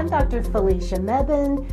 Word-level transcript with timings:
I'm 0.00 0.08
Dr. 0.08 0.42
Felicia 0.42 0.96
Mebane, 0.96 1.70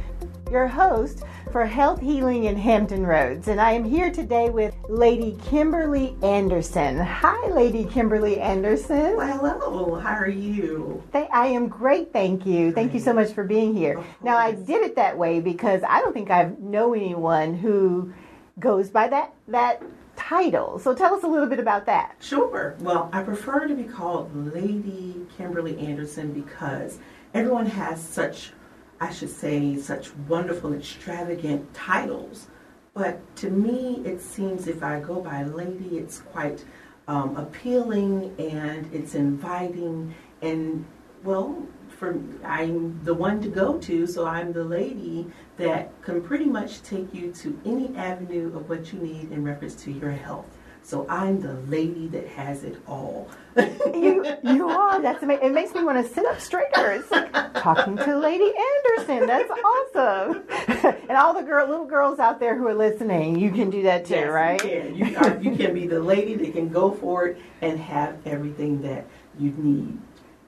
your 0.51 0.67
host 0.67 1.23
for 1.53 1.65
Health 1.65 2.01
Healing 2.01 2.43
in 2.43 2.57
Hampton 2.57 3.07
Roads, 3.07 3.47
and 3.47 3.61
I 3.61 3.71
am 3.71 3.85
here 3.85 4.11
today 4.11 4.49
with 4.49 4.75
Lady 4.89 5.37
Kimberly 5.45 6.13
Anderson. 6.21 6.97
Hi, 6.97 7.47
Lady 7.51 7.85
Kimberly 7.85 8.37
Anderson. 8.41 9.15
Well, 9.15 9.37
hello. 9.37 9.95
How 9.95 10.13
are 10.15 10.27
you? 10.27 11.01
I 11.13 11.47
am 11.47 11.69
great, 11.69 12.11
thank 12.11 12.45
you. 12.45 12.73
Thank 12.73 12.93
you 12.93 12.99
so 12.99 13.13
much 13.13 13.31
for 13.31 13.45
being 13.45 13.73
here. 13.73 14.03
Now, 14.21 14.35
I 14.35 14.51
did 14.51 14.83
it 14.83 14.97
that 14.97 15.17
way 15.17 15.39
because 15.39 15.81
I 15.87 16.01
don't 16.01 16.11
think 16.11 16.29
I 16.29 16.51
know 16.59 16.93
anyone 16.93 17.53
who 17.53 18.11
goes 18.59 18.89
by 18.89 19.07
that 19.07 19.35
that 19.47 19.81
title. 20.17 20.79
So 20.79 20.93
tell 20.93 21.13
us 21.13 21.23
a 21.23 21.27
little 21.27 21.47
bit 21.47 21.59
about 21.59 21.85
that. 21.85 22.17
Sure. 22.19 22.75
Well, 22.79 23.09
I 23.13 23.23
prefer 23.23 23.69
to 23.69 23.73
be 23.73 23.85
called 23.85 24.35
Lady 24.53 25.15
Kimberly 25.37 25.79
Anderson 25.79 26.33
because 26.33 26.99
everyone 27.37 27.67
has 27.67 28.01
such, 28.01 28.51
I 28.99 29.13
should 29.13 29.29
say, 29.29 29.77
such 29.77 30.13
wonderful, 30.27 30.73
extravagant 30.73 31.71
titles. 31.71 32.47
But 32.95 33.19
to 33.37 33.51
me, 33.51 34.01
it 34.03 34.21
seems 34.21 34.67
if 34.67 34.81
I 34.81 34.99
go 34.99 35.21
by 35.21 35.43
Lady, 35.43 35.99
it's 35.99 36.21
quite 36.21 36.65
um, 37.07 37.37
appealing 37.37 38.33
and 38.39 38.91
it's 38.91 39.13
inviting. 39.13 40.15
And, 40.41 40.83
well, 41.23 41.61
for 41.89 42.19
I'm 42.43 42.99
the 43.03 43.13
one 43.13 43.39
to 43.43 43.49
go 43.49 43.77
to, 43.77 44.07
so 44.07 44.25
I'm 44.25 44.51
the 44.51 44.63
lady 44.63 45.27
that 45.57 46.01
can 46.01 46.23
pretty 46.23 46.45
much 46.45 46.81
take 46.81 47.13
you 47.13 47.31
to 47.33 47.59
any 47.65 47.95
avenue 47.95 48.47
of 48.55 48.67
what 48.67 48.91
you 48.91 48.99
need 48.99 49.31
in 49.31 49.43
reference 49.43 49.75
to 49.83 49.91
your 49.91 50.11
health. 50.11 50.47
So 50.83 51.05
I'm 51.09 51.41
the 51.41 51.53
lady 51.67 52.07
that 52.09 52.27
has 52.29 52.63
it 52.63 52.77
all. 52.87 53.29
you 53.57 54.25
you 54.43 54.69
are. 54.69 55.01
That's 55.01 55.21
amazing. 55.23 55.45
It 55.45 55.51
makes 55.51 55.73
me 55.73 55.83
want 55.83 56.05
to 56.05 56.13
sit 56.13 56.25
up 56.25 56.39
straighter. 56.39 56.91
It's 56.91 57.11
like 57.11 57.31
talking 57.55 57.97
to 57.97 58.17
Lady 58.17 58.53
Anderson. 58.97 59.27
That's 59.27 59.51
awesome. 59.51 60.43
and 61.09 61.17
all 61.17 61.33
the 61.33 61.43
girl, 61.43 61.67
little 61.67 61.85
girls 61.85 62.19
out 62.19 62.39
there 62.39 62.57
who 62.57 62.67
are 62.67 62.75
listening, 62.75 63.37
you 63.37 63.51
can 63.51 63.69
do 63.69 63.83
that 63.83 64.05
too, 64.05 64.15
yes, 64.15 64.31
right? 64.31 64.63
You 64.63 64.69
can. 64.69 64.95
You, 64.95 65.17
are, 65.17 65.37
you 65.41 65.55
can 65.55 65.73
be 65.73 65.87
the 65.87 65.99
lady 65.99 66.35
that 66.35 66.53
can 66.53 66.69
go 66.69 66.91
for 66.91 67.27
it 67.27 67.37
and 67.61 67.79
have 67.79 68.15
everything 68.25 68.81
that 68.83 69.07
you 69.37 69.51
need. 69.57 69.97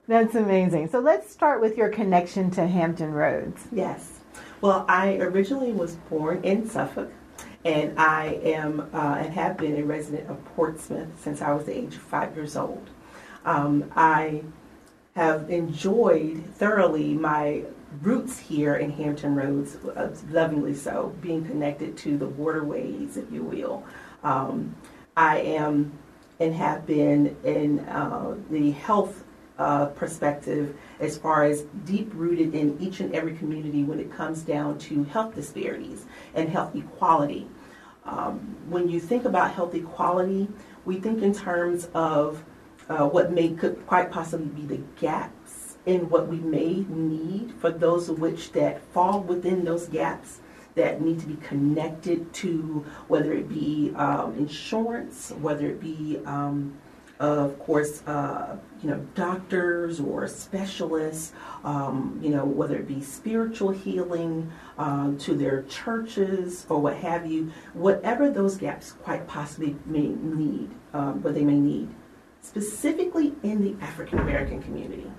That's 0.07 0.33
amazing. 0.35 0.89
So 0.89 0.99
let's 0.99 1.31
start 1.31 1.61
with 1.61 1.77
your 1.77 1.89
connection 1.89 2.49
to 2.51 2.65
Hampton 2.65 3.11
Roads. 3.11 3.67
Yes. 3.71 4.21
Well, 4.61 4.83
I 4.89 5.17
originally 5.17 5.71
was 5.71 5.95
born 6.09 6.43
in 6.43 6.67
Suffolk, 6.67 7.11
and 7.65 7.99
I 7.99 8.39
am 8.43 8.89
uh, 8.93 9.17
and 9.19 9.33
have 9.33 9.57
been 9.57 9.77
a 9.77 9.83
resident 9.83 10.29
of 10.29 10.43
Portsmouth 10.55 11.09
since 11.21 11.41
I 11.41 11.51
was 11.51 11.65
the 11.65 11.77
age 11.77 11.95
of 11.95 12.01
five 12.01 12.35
years 12.35 12.55
old. 12.55 12.89
Um, 13.45 13.91
I 13.95 14.43
have 15.15 15.49
enjoyed 15.49 16.45
thoroughly 16.55 17.13
my 17.13 17.63
roots 18.01 18.39
here 18.39 18.75
in 18.75 18.91
Hampton 18.91 19.35
Roads, 19.35 19.75
uh, 19.75 20.15
lovingly 20.29 20.75
so, 20.75 21.15
being 21.21 21.45
connected 21.45 21.97
to 21.97 22.17
the 22.17 22.27
waterways, 22.27 23.17
if 23.17 23.31
you 23.31 23.43
will. 23.43 23.83
Um, 24.23 24.75
I 25.17 25.39
am 25.39 25.97
and 26.39 26.53
have 26.53 26.85
been 26.85 27.35
in 27.43 27.79
uh, 27.79 28.35
the 28.49 28.71
health 28.71 29.23
uh, 29.59 29.87
perspective 29.87 30.75
as 30.99 31.17
far 31.17 31.43
as 31.43 31.63
deep 31.85 32.09
rooted 32.13 32.55
in 32.55 32.77
each 32.79 33.01
and 33.01 33.13
every 33.13 33.35
community 33.35 33.83
when 33.83 33.99
it 33.99 34.11
comes 34.11 34.41
down 34.41 34.77
to 34.79 35.03
health 35.05 35.35
disparities 35.35 36.05
and 36.33 36.49
health 36.49 36.75
equality. 36.75 37.47
Um, 38.05 38.55
when 38.69 38.89
you 38.89 38.99
think 38.99 39.25
about 39.25 39.51
health 39.51 39.75
equality, 39.75 40.47
we 40.85 40.95
think 40.95 41.21
in 41.21 41.33
terms 41.33 41.89
of 41.93 42.43
uh, 42.87 43.07
what 43.07 43.31
may 43.31 43.49
could 43.49 43.85
quite 43.85 44.09
possibly 44.09 44.47
be 44.47 44.65
the 44.65 44.81
gaps 44.99 45.77
in 45.85 46.09
what 46.09 46.27
we 46.27 46.37
may 46.37 46.85
need 46.89 47.53
for 47.59 47.69
those 47.69 48.09
of 48.09 48.19
which 48.19 48.51
that 48.53 48.81
fall 48.93 49.21
within 49.21 49.63
those 49.63 49.87
gaps 49.87 50.39
that 50.75 51.01
need 51.01 51.19
to 51.19 51.25
be 51.25 51.35
connected 51.37 52.31
to 52.33 52.85
whether 53.07 53.33
it 53.33 53.49
be 53.49 53.91
um, 53.95 54.35
insurance, 54.37 55.31
whether 55.41 55.67
it 55.67 55.81
be 55.81 56.19
um, 56.25 56.73
of 57.19 57.59
course, 57.59 58.01
uh, 58.07 58.55
you 58.81 58.89
know, 58.89 59.05
doctors 59.13 59.99
or 59.99 60.25
specialists, 60.27 61.33
um, 61.65 62.17
you 62.23 62.29
know, 62.29 62.45
whether 62.45 62.77
it 62.77 62.87
be 62.87 63.01
spiritual 63.01 63.71
healing 63.71 64.49
um, 64.77 65.17
to 65.17 65.35
their 65.35 65.63
churches 65.63 66.65
or 66.69 66.79
what 66.79 66.95
have 66.95 67.29
you, 67.29 67.51
whatever 67.73 68.29
those 68.29 68.55
gaps 68.55 68.93
quite 68.93 69.27
possibly 69.27 69.75
may 69.85 70.07
need, 70.07 70.69
um, 70.93 71.21
what 71.21 71.35
they 71.35 71.43
may 71.43 71.59
need, 71.59 71.89
specifically 72.41 73.33
in 73.43 73.61
the 73.63 73.83
African 73.83 74.19
American 74.19 74.63
community. 74.63 75.11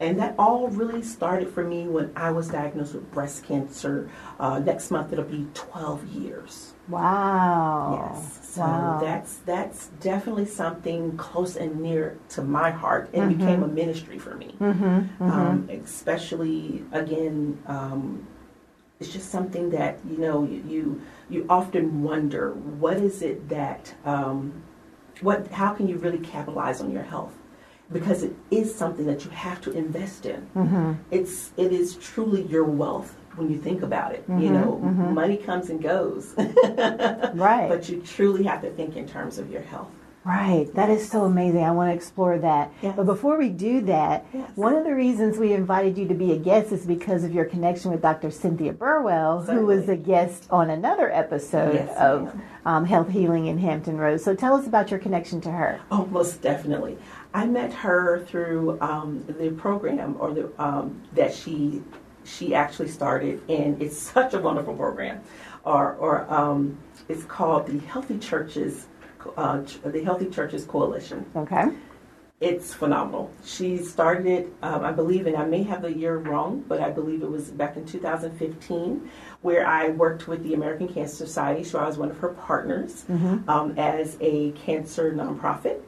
And 0.00 0.18
that 0.18 0.34
all 0.38 0.68
really 0.68 1.02
started 1.02 1.50
for 1.50 1.62
me 1.62 1.86
when 1.86 2.10
I 2.16 2.30
was 2.30 2.48
diagnosed 2.48 2.94
with 2.94 3.10
breast 3.12 3.44
cancer. 3.44 4.10
Uh, 4.38 4.58
next 4.58 4.90
month 4.90 5.12
it'll 5.12 5.26
be 5.26 5.46
12 5.52 6.06
years. 6.08 6.72
Wow. 6.88 8.12
Yes. 8.14 8.40
So 8.54 8.62
wow. 8.62 8.98
that's 9.00 9.36
that's 9.44 9.88
definitely 10.00 10.46
something 10.46 11.16
close 11.18 11.54
and 11.56 11.80
near 11.80 12.18
to 12.30 12.42
my 12.42 12.70
heart, 12.70 13.10
and 13.12 13.30
mm-hmm. 13.30 13.38
became 13.38 13.62
a 13.62 13.68
ministry 13.68 14.18
for 14.18 14.34
me. 14.34 14.56
Mm-hmm. 14.58 14.84
Mm-hmm. 14.84 15.30
Um, 15.30 15.68
especially 15.70 16.82
again, 16.92 17.62
um, 17.66 18.26
it's 18.98 19.12
just 19.12 19.30
something 19.30 19.70
that 19.70 19.98
you 20.08 20.18
know 20.18 20.44
you 20.44 20.64
you, 20.66 21.02
you 21.28 21.46
often 21.48 22.02
wonder 22.02 22.52
what 22.52 22.96
is 22.96 23.22
it 23.22 23.48
that 23.48 23.94
um, 24.04 24.62
what 25.20 25.46
how 25.48 25.72
can 25.72 25.88
you 25.88 25.96
really 25.96 26.18
capitalize 26.18 26.80
on 26.80 26.90
your 26.90 27.02
health 27.02 27.34
because 27.92 28.22
it 28.22 28.34
is 28.50 28.74
something 28.74 29.06
that 29.06 29.24
you 29.24 29.30
have 29.30 29.60
to 29.62 29.72
invest 29.72 30.26
in. 30.26 30.46
Mm-hmm. 30.56 30.92
It's 31.10 31.52
it 31.56 31.72
is 31.72 31.96
truly 31.96 32.42
your 32.42 32.64
wealth 32.64 33.14
when 33.36 33.50
you 33.50 33.58
think 33.58 33.82
about 33.82 34.12
it. 34.12 34.22
Mm-hmm, 34.28 34.42
you 34.42 34.50
know, 34.50 34.80
mm-hmm. 34.82 35.14
money 35.14 35.36
comes 35.36 35.70
and 35.70 35.82
goes. 35.82 36.34
right. 36.36 37.68
But 37.68 37.88
you 37.88 38.00
truly 38.02 38.44
have 38.44 38.62
to 38.62 38.70
think 38.70 38.96
in 38.96 39.08
terms 39.08 39.38
of 39.38 39.50
your 39.50 39.62
health. 39.62 39.90
Right. 40.22 40.68
That 40.74 40.90
is 40.90 41.08
so 41.08 41.24
amazing. 41.24 41.64
I 41.64 41.70
want 41.70 41.90
to 41.90 41.94
explore 41.94 42.38
that. 42.38 42.72
Yes. 42.82 42.94
But 42.94 43.06
before 43.06 43.38
we 43.38 43.48
do 43.48 43.80
that, 43.82 44.26
Yes. 44.34 44.50
one 44.54 44.76
of 44.76 44.84
the 44.84 44.94
reasons 44.94 45.38
we 45.38 45.54
invited 45.54 45.96
you 45.96 46.06
to 46.08 46.14
be 46.14 46.32
a 46.32 46.36
guest 46.36 46.72
is 46.72 46.84
because 46.84 47.24
of 47.24 47.32
your 47.32 47.46
connection 47.46 47.90
with 47.90 48.02
Dr. 48.02 48.30
Cynthia 48.30 48.74
Burwell, 48.74 49.40
who 49.40 49.64
was 49.64 49.88
a 49.88 49.96
guest 49.96 50.46
on 50.50 50.68
another 50.68 51.10
episode 51.10 51.74
Yes, 51.74 51.96
of 51.96 52.38
um, 52.66 52.84
Health 52.84 53.08
Healing 53.08 53.46
in 53.46 53.56
Hampton 53.56 53.96
Roads. 53.96 54.22
So 54.22 54.34
tell 54.34 54.54
us 54.54 54.66
about 54.66 54.90
your 54.90 55.00
connection 55.00 55.40
to 55.40 55.50
her. 55.50 55.80
Oh, 55.90 56.04
most 56.06 56.42
definitely. 56.42 56.98
I 57.32 57.46
met 57.46 57.72
her 57.72 58.24
through 58.26 58.80
um, 58.80 59.24
the 59.38 59.50
program 59.50 60.16
or 60.18 60.34
the 60.34 60.62
um, 60.62 61.02
that 61.14 61.34
she 61.34 61.82
she 62.24 62.54
actually 62.54 62.88
started, 62.88 63.42
and 63.48 63.80
it's 63.80 63.98
such 64.14 64.34
a 64.34 64.38
wonderful 64.38 64.74
program. 64.74 65.20
Or 65.64 65.94
or 65.94 66.32
um, 66.32 66.78
it's 67.08 67.24
called 67.24 67.66
the 67.66 67.78
Healthy 67.86 68.18
Churches 68.18 68.86
uh, 69.36 69.62
the 69.84 70.02
Healthy 70.02 70.30
Churches 70.30 70.64
Coalition. 70.64 71.26
Okay. 71.36 71.66
It's 72.40 72.72
phenomenal. 72.72 73.30
She 73.44 73.76
started 73.76 74.26
it, 74.26 74.52
um, 74.62 74.82
I 74.82 74.92
believe, 74.92 75.26
and 75.26 75.36
I 75.36 75.44
may 75.44 75.62
have 75.64 75.82
the 75.82 75.92
year 75.92 76.16
wrong, 76.16 76.64
but 76.66 76.80
I 76.80 76.90
believe 76.90 77.22
it 77.22 77.30
was 77.30 77.50
back 77.50 77.76
in 77.76 77.84
2015, 77.84 79.10
where 79.42 79.66
I 79.66 79.90
worked 79.90 80.26
with 80.26 80.42
the 80.42 80.54
American 80.54 80.88
Cancer 80.88 81.26
Society. 81.26 81.64
So 81.64 81.78
I 81.78 81.86
was 81.86 81.98
one 81.98 82.10
of 82.10 82.16
her 82.16 82.30
partners 82.30 83.04
um, 83.46 83.74
as 83.76 84.16
a 84.22 84.52
cancer 84.52 85.12
nonprofit, 85.12 85.82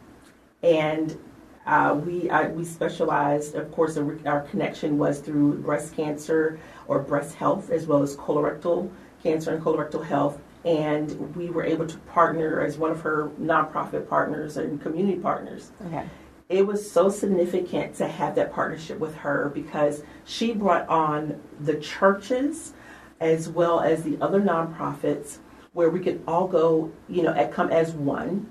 and 0.63 1.19
uh, 1.67 1.95
we 2.05 2.29
I, 2.31 2.49
we 2.49 2.65
specialized. 2.65 3.55
Of 3.55 3.71
course, 3.73 3.97
our 3.97 4.19
our 4.27 4.41
connection 4.43 4.99
was 4.99 5.21
through 5.21 5.59
breast 5.59 5.95
cancer 5.95 6.59
or 6.89 6.99
breast 7.01 7.35
health, 7.37 7.71
as 7.71 7.87
well 7.87 8.03
as 8.03 8.17
colorectal 8.17 8.91
cancer 9.23 9.55
and 9.55 9.63
colorectal 9.63 10.05
health. 10.05 10.41
And 10.65 11.35
we 11.35 11.51
were 11.51 11.65
able 11.65 11.87
to 11.87 11.97
partner 11.99 12.61
as 12.61 12.79
one 12.79 12.91
of 12.93 13.01
her 13.01 13.31
nonprofit 13.41 14.09
partners 14.09 14.57
and 14.57 14.81
community 14.81 15.19
partners 15.19 15.73
Okay. 15.85 16.05
it 16.49 16.65
was 16.65 16.89
so 16.89 17.09
significant 17.09 17.97
to 17.97 18.07
have 18.07 18.37
that 18.37 18.53
partnership 18.53 19.01
with 19.01 19.13
her 19.17 19.51
because 19.55 20.05
she 20.25 20.53
brought 20.53 20.89
on 20.89 21.41
the 21.61 21.75
churches 21.77 22.75
as 23.21 23.49
well 23.49 23.81
as 23.81 24.05
the 24.05 24.17
other 24.21 24.41
nonprofits 24.41 25.39
where 25.73 25.91
we 25.91 25.99
could 25.99 26.23
all 26.29 26.47
go, 26.47 26.93
you 27.09 27.23
know, 27.23 27.33
at, 27.35 27.53
come 27.53 27.71
as 27.71 27.93
one 27.93 28.47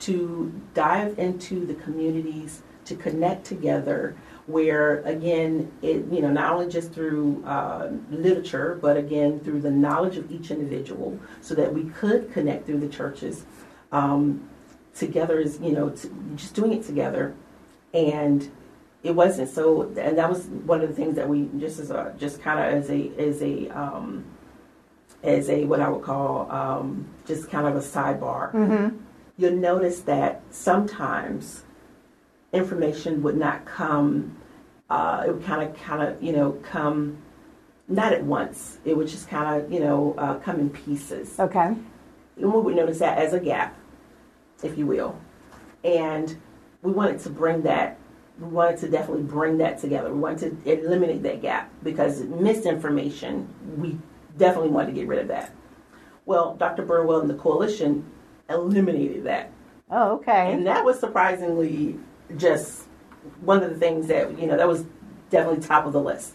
to 0.00 0.52
dive 0.74 1.18
into 1.18 1.66
the 1.66 1.74
communities 1.74 2.62
to 2.84 2.96
connect 2.96 3.44
together 3.46 4.16
where 4.46 5.00
again 5.02 5.70
it 5.82 6.04
you 6.10 6.20
know 6.20 6.30
not 6.30 6.52
only 6.52 6.68
just 6.68 6.92
through 6.92 7.42
uh, 7.46 7.90
literature 8.10 8.78
but 8.80 8.96
again 8.96 9.38
through 9.40 9.60
the 9.60 9.70
knowledge 9.70 10.16
of 10.16 10.30
each 10.32 10.50
individual 10.50 11.18
so 11.40 11.54
that 11.54 11.72
we 11.72 11.84
could 11.90 12.32
connect 12.32 12.66
through 12.66 12.80
the 12.80 12.88
churches 12.88 13.44
um, 13.92 14.48
together 14.94 15.38
is 15.38 15.58
you 15.60 15.72
know 15.72 15.90
t- 15.90 16.10
just 16.34 16.54
doing 16.54 16.72
it 16.72 16.84
together 16.84 17.34
and 17.94 18.50
it 19.02 19.14
wasn't 19.14 19.48
so 19.48 19.82
and 19.96 20.18
that 20.18 20.28
was 20.28 20.46
one 20.46 20.80
of 20.80 20.88
the 20.88 20.94
things 20.94 21.14
that 21.14 21.28
we 21.28 21.48
just 21.58 21.78
as 21.78 21.90
a 21.90 22.12
just 22.18 22.42
kind 22.42 22.58
of 22.58 22.82
as 22.82 22.90
a 22.90 23.12
as 23.18 23.42
a 23.42 23.68
um, 23.68 24.24
as 25.22 25.48
a 25.50 25.64
what 25.64 25.80
I 25.80 25.88
would 25.88 26.02
call 26.02 26.50
um, 26.50 27.06
just 27.26 27.50
kind 27.50 27.66
of 27.66 27.76
a 27.76 27.80
sidebar 27.80 28.52
Mm-hmm. 28.52 28.96
You'll 29.36 29.56
notice 29.56 30.00
that 30.00 30.42
sometimes 30.50 31.64
information 32.52 33.22
would 33.22 33.36
not 33.36 33.64
come 33.64 34.36
uh, 34.90 35.22
it 35.26 35.32
would 35.32 35.44
kind 35.44 35.62
of, 35.62 35.76
kind 35.76 36.02
of, 36.02 36.22
you 36.22 36.32
know, 36.32 36.52
come 36.64 37.16
not 37.88 38.12
at 38.12 38.24
once. 38.24 38.78
It 38.84 38.96
would 38.96 39.06
just 39.06 39.28
kind 39.28 39.62
of, 39.62 39.72
you 39.72 39.80
know, 39.80 40.14
uh, 40.18 40.34
come 40.40 40.58
in 40.58 40.68
pieces. 40.68 41.38
Okay. 41.38 41.74
And 42.36 42.52
we 42.52 42.60
would 42.60 42.74
notice 42.74 42.98
that 42.98 43.18
as 43.18 43.32
a 43.32 43.40
gap, 43.40 43.78
if 44.62 44.76
you 44.76 44.86
will. 44.86 45.18
And 45.84 46.36
we 46.82 46.90
wanted 46.90 47.20
to 47.20 47.30
bring 47.30 47.62
that, 47.62 47.98
we 48.40 48.48
wanted 48.48 48.78
to 48.80 48.88
definitely 48.88 49.22
bring 49.22 49.58
that 49.58 49.78
together. 49.78 50.12
We 50.12 50.18
wanted 50.18 50.64
to 50.64 50.82
eliminate 50.84 51.22
that 51.22 51.40
gap 51.40 51.70
because 51.82 52.22
misinformation, 52.22 53.48
we 53.78 53.96
definitely 54.38 54.70
wanted 54.70 54.88
to 54.88 54.92
get 54.92 55.06
rid 55.06 55.20
of 55.20 55.28
that. 55.28 55.54
Well, 56.26 56.54
Dr. 56.56 56.84
Burwell 56.84 57.20
and 57.20 57.30
the 57.30 57.34
coalition 57.34 58.04
eliminated 58.50 59.24
that. 59.24 59.50
Oh, 59.90 60.16
okay. 60.16 60.52
And 60.52 60.66
that 60.66 60.84
was 60.84 60.98
surprisingly 61.00 61.98
just 62.36 62.84
one 63.40 63.62
of 63.62 63.70
the 63.70 63.76
things 63.76 64.06
that, 64.08 64.38
you 64.38 64.46
know, 64.46 64.56
that 64.56 64.68
was 64.68 64.84
definitely 65.30 65.62
top 65.66 65.86
of 65.86 65.92
the 65.92 66.00
list. 66.00 66.34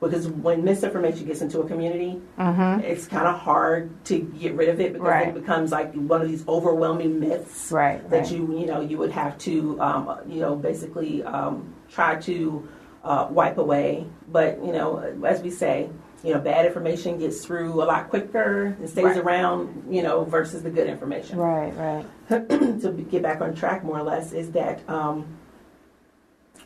Because 0.00 0.28
when 0.28 0.64
misinformation 0.64 1.26
gets 1.26 1.40
into 1.40 1.60
a 1.60 1.66
community, 1.66 2.20
Mm-hmm. 2.38 2.80
it's 2.80 3.06
kind 3.06 3.26
of 3.26 3.38
hard 3.38 4.04
to 4.06 4.18
get 4.18 4.54
rid 4.54 4.68
of 4.68 4.80
it 4.80 4.92
because 4.92 5.06
Right. 5.08 5.28
it 5.28 5.34
becomes 5.34 5.70
like 5.72 5.94
one 5.94 6.20
of 6.20 6.28
these 6.28 6.46
overwhelming 6.48 7.20
myths 7.20 7.70
Right. 7.72 8.08
that 8.10 8.22
right. 8.24 8.30
you, 8.32 8.58
you 8.58 8.66
know, 8.66 8.80
you 8.80 8.98
would 8.98 9.12
have 9.12 9.38
to, 9.38 9.80
um, 9.80 10.18
you 10.28 10.40
know, 10.40 10.56
basically 10.56 11.22
um, 11.22 11.72
try 11.88 12.16
to 12.16 12.68
uh, 13.02 13.28
wipe 13.30 13.56
away. 13.58 14.06
But, 14.30 14.62
you 14.64 14.72
know, 14.72 14.98
as 15.24 15.40
we 15.42 15.50
say, 15.50 15.88
you 16.24 16.32
know, 16.32 16.40
bad 16.40 16.64
information 16.64 17.18
gets 17.18 17.44
through 17.44 17.70
a 17.74 17.84
lot 17.84 18.08
quicker 18.08 18.66
and 18.78 18.88
stays 18.88 19.04
Right. 19.04 19.16
around, 19.18 19.84
you 19.90 20.02
know, 20.02 20.24
versus 20.24 20.62
the 20.62 20.70
good 20.70 20.88
information 20.88 21.38
Right. 21.38 21.72
Right. 21.76 22.06
to 22.80 23.06
get 23.10 23.22
back 23.22 23.42
on 23.42 23.54
track 23.54 23.84
more 23.84 23.98
or 23.98 24.02
less 24.02 24.32
is 24.32 24.50
that 24.52 24.88
um, 24.88 25.26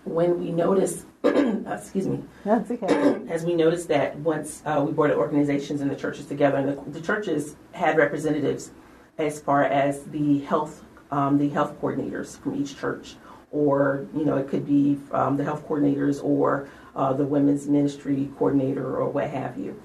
when 0.05 0.39
we 0.39 0.53
notice, 0.53 1.05
excuse 1.25 2.07
me, 2.07 2.23
That's 2.45 2.71
okay. 2.71 3.21
as 3.29 3.45
we 3.45 3.55
noticed 3.57 3.89
that 3.89 4.17
once 4.21 4.63
uh, 4.65 4.83
we 4.87 4.93
brought 4.93 5.09
the 5.09 5.17
organizations 5.17 5.81
and 5.81 5.91
the 5.91 5.97
churches 5.97 6.27
together, 6.27 6.59
and 6.59 6.69
the, 6.69 6.91
the 7.01 7.05
churches 7.05 7.57
had 7.73 7.97
representatives 7.99 8.71
as 9.19 9.41
far 9.41 9.65
as 9.65 10.05
the 10.05 10.39
health, 10.41 10.85
um, 11.11 11.37
the 11.37 11.49
health 11.49 11.81
coordinators 11.81 12.39
from 12.39 12.55
each 12.55 12.79
church, 12.79 13.17
or 13.51 14.07
you 14.15 14.25
know, 14.25 14.37
it 14.37 14.47
could 14.49 14.65
be 14.65 14.99
um, 15.11 15.37
the 15.37 15.43
health 15.43 15.67
coordinators 15.67 16.23
or 16.23 16.69
uh, 16.99 17.13
the 17.13 17.25
women's 17.25 17.67
ministry 17.69 18.29
coordinator 18.37 18.97
or 18.97 19.09
what 19.09 19.31
have 19.31 19.57
you. 19.57 19.81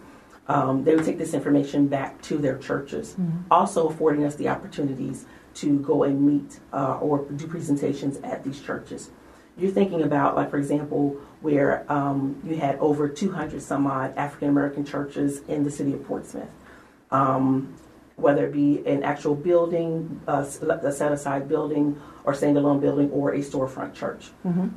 Um, 0.48 0.84
they 0.84 0.94
would 0.96 1.06
take 1.06 1.18
this 1.18 1.34
information 1.34 1.88
back 1.88 2.22
to 2.24 2.38
their 2.38 2.58
churches, 2.58 3.16
also 3.50 3.88
affording 3.88 4.26
us 4.26 4.36
the 4.36 4.50
opportunities 4.50 5.26
to 5.56 5.80
go 5.80 6.04
and 6.04 6.22
meet 6.22 6.60
uh, 6.74 6.98
or 6.98 7.24
do 7.24 7.48
presentations 7.48 8.18
at 8.18 8.44
these 8.44 8.60
churches. 8.60 9.12
You're 9.56 9.72
thinking 9.72 10.02
about, 10.02 10.36
like, 10.36 10.50
for 10.50 10.58
example, 10.58 11.16
where 11.42 11.90
um, 11.90 12.42
you 12.44 12.58
had 12.58 12.78
over 12.80 13.08
200 13.08 13.62
some 13.62 13.86
odd 13.88 14.18
African 14.18 14.50
American 14.50 14.84
churches 14.84 15.42
in 15.48 15.64
the 15.64 15.72
city 15.72 15.94
of 15.94 16.04
Portsmouth. 16.06 16.50
Um, 17.12 17.76
whether 18.16 18.46
it 18.46 18.54
be 18.54 18.86
an 18.86 19.04
actual 19.04 19.36
building, 19.36 20.22
uh, 20.28 20.46
a 20.82 20.92
set 20.92 21.12
aside 21.12 21.48
building, 21.48 22.00
or 22.26 22.34
standalone 22.34 22.82
building, 22.82 23.10
or 23.12 23.34
a 23.34 23.40
storefront 23.40 23.94
church. 23.94 24.32
Mm-hmm. 24.46 24.70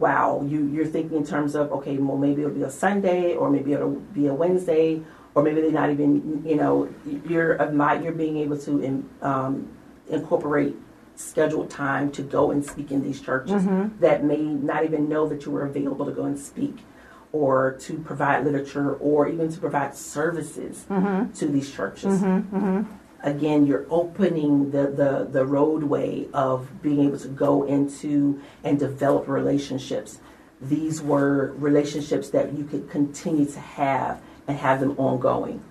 Wow, 0.00 0.42
you, 0.46 0.66
you're 0.66 0.86
thinking 0.86 1.16
in 1.18 1.26
terms 1.26 1.54
of, 1.54 1.72
okay, 1.72 1.96
well, 1.98 2.16
maybe 2.16 2.42
it'll 2.42 2.54
be 2.54 2.62
a 2.62 2.70
Sunday, 2.70 3.34
or 3.34 3.50
maybe 3.50 3.72
it'll 3.72 3.90
be 3.90 4.26
a 4.26 4.34
Wednesday, 4.34 5.02
or 5.34 5.42
maybe 5.42 5.60
they're 5.60 5.70
not 5.70 5.90
even, 5.90 6.42
you 6.44 6.56
know, 6.56 6.88
you're, 7.28 7.70
not 7.70 8.02
you're 8.02 8.12
being 8.12 8.36
able 8.38 8.58
to 8.58 8.80
in, 8.82 9.08
um, 9.22 9.68
incorporate 10.08 10.76
scheduled 11.16 11.70
time 11.70 12.10
to 12.10 12.22
go 12.22 12.50
and 12.50 12.64
speak 12.64 12.90
in 12.90 13.00
these 13.02 13.20
churches 13.20 13.62
Mhm. 13.62 13.98
that 14.00 14.24
may 14.24 14.42
not 14.42 14.84
even 14.84 15.08
know 15.08 15.28
that 15.28 15.46
you 15.46 15.52
were 15.52 15.64
available 15.64 16.04
to 16.06 16.12
go 16.12 16.24
and 16.24 16.36
speak 16.38 16.78
or 17.32 17.72
to 17.80 17.98
provide 17.98 18.44
literature 18.44 18.94
or 18.94 19.28
even 19.28 19.48
to 19.48 19.58
provide 19.60 19.94
services 19.94 20.84
Mm-hmm. 20.90 21.32
to 21.32 21.46
these 21.46 21.70
churches. 21.70 22.20
Mm-hmm. 22.20 22.82
Again, 23.24 23.66
you're 23.66 23.86
opening 23.88 24.70
the, 24.70 24.86
the, 24.88 25.26
the 25.30 25.46
roadway 25.46 26.28
of 26.34 26.82
being 26.82 27.04
able 27.06 27.18
to 27.18 27.28
go 27.28 27.62
into 27.64 28.40
and 28.62 28.78
develop 28.78 29.26
relationships. 29.26 30.18
These 30.60 31.00
were 31.00 31.52
relationships 31.56 32.28
that 32.30 32.52
you 32.52 32.64
could 32.64 32.90
continue 32.90 33.46
to 33.46 33.58
have 33.60 34.20
and 34.46 34.58
have 34.58 34.80
them 34.80 34.94
ongoing. 34.98 35.62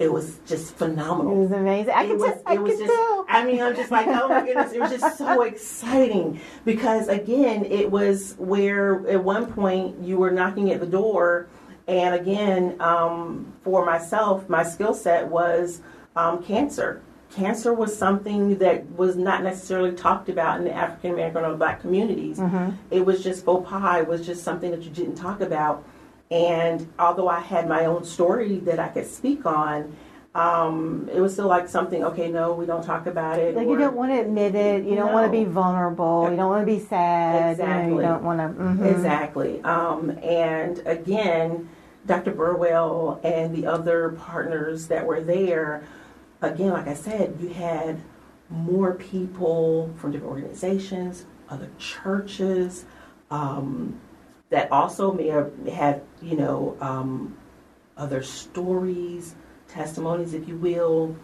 It 0.00 0.12
was 0.12 0.40
just 0.44 0.74
phenomenal. 0.74 1.36
It 1.36 1.38
was 1.38 1.52
amazing. 1.52 1.94
I 1.94 2.02
It 2.02 2.08
could 2.08 2.18
was- 2.20 2.30
tell. 2.32 2.42
I 2.46 2.54
it 2.54 2.60
was 2.62 2.78
just- 2.78 2.92
tell. 2.92 3.24
I 3.28 3.44
mean, 3.44 3.62
I'm 3.62 3.76
just 3.76 3.90
like, 3.92 4.08
oh 4.08 4.28
my 4.28 4.44
goodness, 4.44 4.72
it 4.72 4.80
was 4.80 4.90
just 4.90 5.16
so 5.18 5.42
exciting 5.42 6.40
because 6.64 7.06
again, 7.08 7.64
it 7.64 7.90
was 7.92 8.34
where 8.38 9.06
at 9.08 9.22
one 9.22 9.52
point 9.52 10.02
you 10.02 10.18
were 10.18 10.30
knocking 10.32 10.70
at 10.72 10.80
the 10.80 10.86
door, 10.86 11.46
and 11.86 12.14
again, 12.14 12.76
um, 12.80 13.52
for 13.62 13.84
myself, 13.86 14.48
my 14.48 14.64
skill 14.64 14.94
set 14.94 15.28
was 15.28 15.80
um, 16.16 16.42
cancer. 16.42 17.02
Cancer 17.34 17.74
was 17.74 17.96
something 17.96 18.58
that 18.58 18.88
was 18.92 19.16
not 19.16 19.42
necessarily 19.42 19.92
talked 19.92 20.28
about 20.28 20.58
in 20.58 20.64
the 20.64 20.72
African 20.72 21.12
American 21.12 21.44
or 21.44 21.54
Black 21.54 21.80
communities. 21.80 22.38
Mm-hmm. 22.38 22.70
It 22.90 23.04
was 23.04 23.22
just 23.22 23.44
faux 23.44 23.68
pas. 23.68 23.98
It 24.00 24.08
was 24.08 24.24
just 24.24 24.42
something 24.44 24.70
that 24.70 24.82
you 24.82 24.90
didn't 24.90 25.16
talk 25.16 25.40
about. 25.40 25.84
And 26.30 26.88
although 26.98 27.28
I 27.28 27.40
had 27.40 27.68
my 27.68 27.84
own 27.84 28.04
story 28.04 28.58
that 28.60 28.78
I 28.78 28.88
could 28.88 29.06
speak 29.06 29.44
on, 29.44 29.94
um, 30.34 31.08
it 31.12 31.20
was 31.20 31.32
still 31.32 31.48
like 31.48 31.68
something. 31.68 32.04
Okay, 32.04 32.30
no, 32.30 32.52
we 32.52 32.64
don't 32.66 32.84
talk 32.84 33.06
about 33.06 33.38
it. 33.38 33.54
Like 33.56 33.66
you 33.68 33.76
don't 33.76 33.96
want 33.96 34.12
to 34.12 34.20
admit 34.20 34.54
it. 34.54 34.84
You 34.84 34.94
don't 34.94 35.12
want 35.12 35.26
to 35.26 35.32
be 35.32 35.44
vulnerable. 35.44 36.28
You 36.30 36.36
don't 36.36 36.48
want 36.48 36.66
to 36.66 36.72
be 36.72 36.78
sad. 36.78 37.34
You, 37.58 37.64
know, 37.64 37.70
Exactly. 37.70 37.94
you 37.96 38.02
don't 38.02 38.22
want 38.22 38.38
to. 38.40 38.62
mhm. 38.62 38.90
Exactly. 38.92 39.60
Um, 39.62 40.10
and 40.22 40.78
again, 40.86 41.68
Dr. 42.06 42.32
Burwell 42.32 43.20
and 43.24 43.54
the 43.54 43.66
other 43.66 44.10
partners 44.10 44.86
that 44.88 45.04
were 45.06 45.20
there, 45.20 45.82
again, 46.42 46.70
like 46.72 46.88
I 46.88 46.94
said, 46.94 47.36
you 47.40 47.48
had 47.48 48.00
more 48.48 48.94
people 48.94 49.92
from 49.96 50.12
different 50.12 50.32
organizations, 50.32 51.26
other 51.48 51.68
churches, 51.78 52.84
um, 53.30 54.00
that 54.50 54.70
also 54.70 55.12
may 55.12 55.28
have 55.28 55.52
had, 55.66 56.02
you 56.22 56.36
know, 56.36 56.76
um, 56.80 57.36
other 57.96 58.22
stories, 58.22 59.34
testimonies, 59.68 60.34
if 60.34 60.46
you 60.46 60.56
will, 60.56 61.16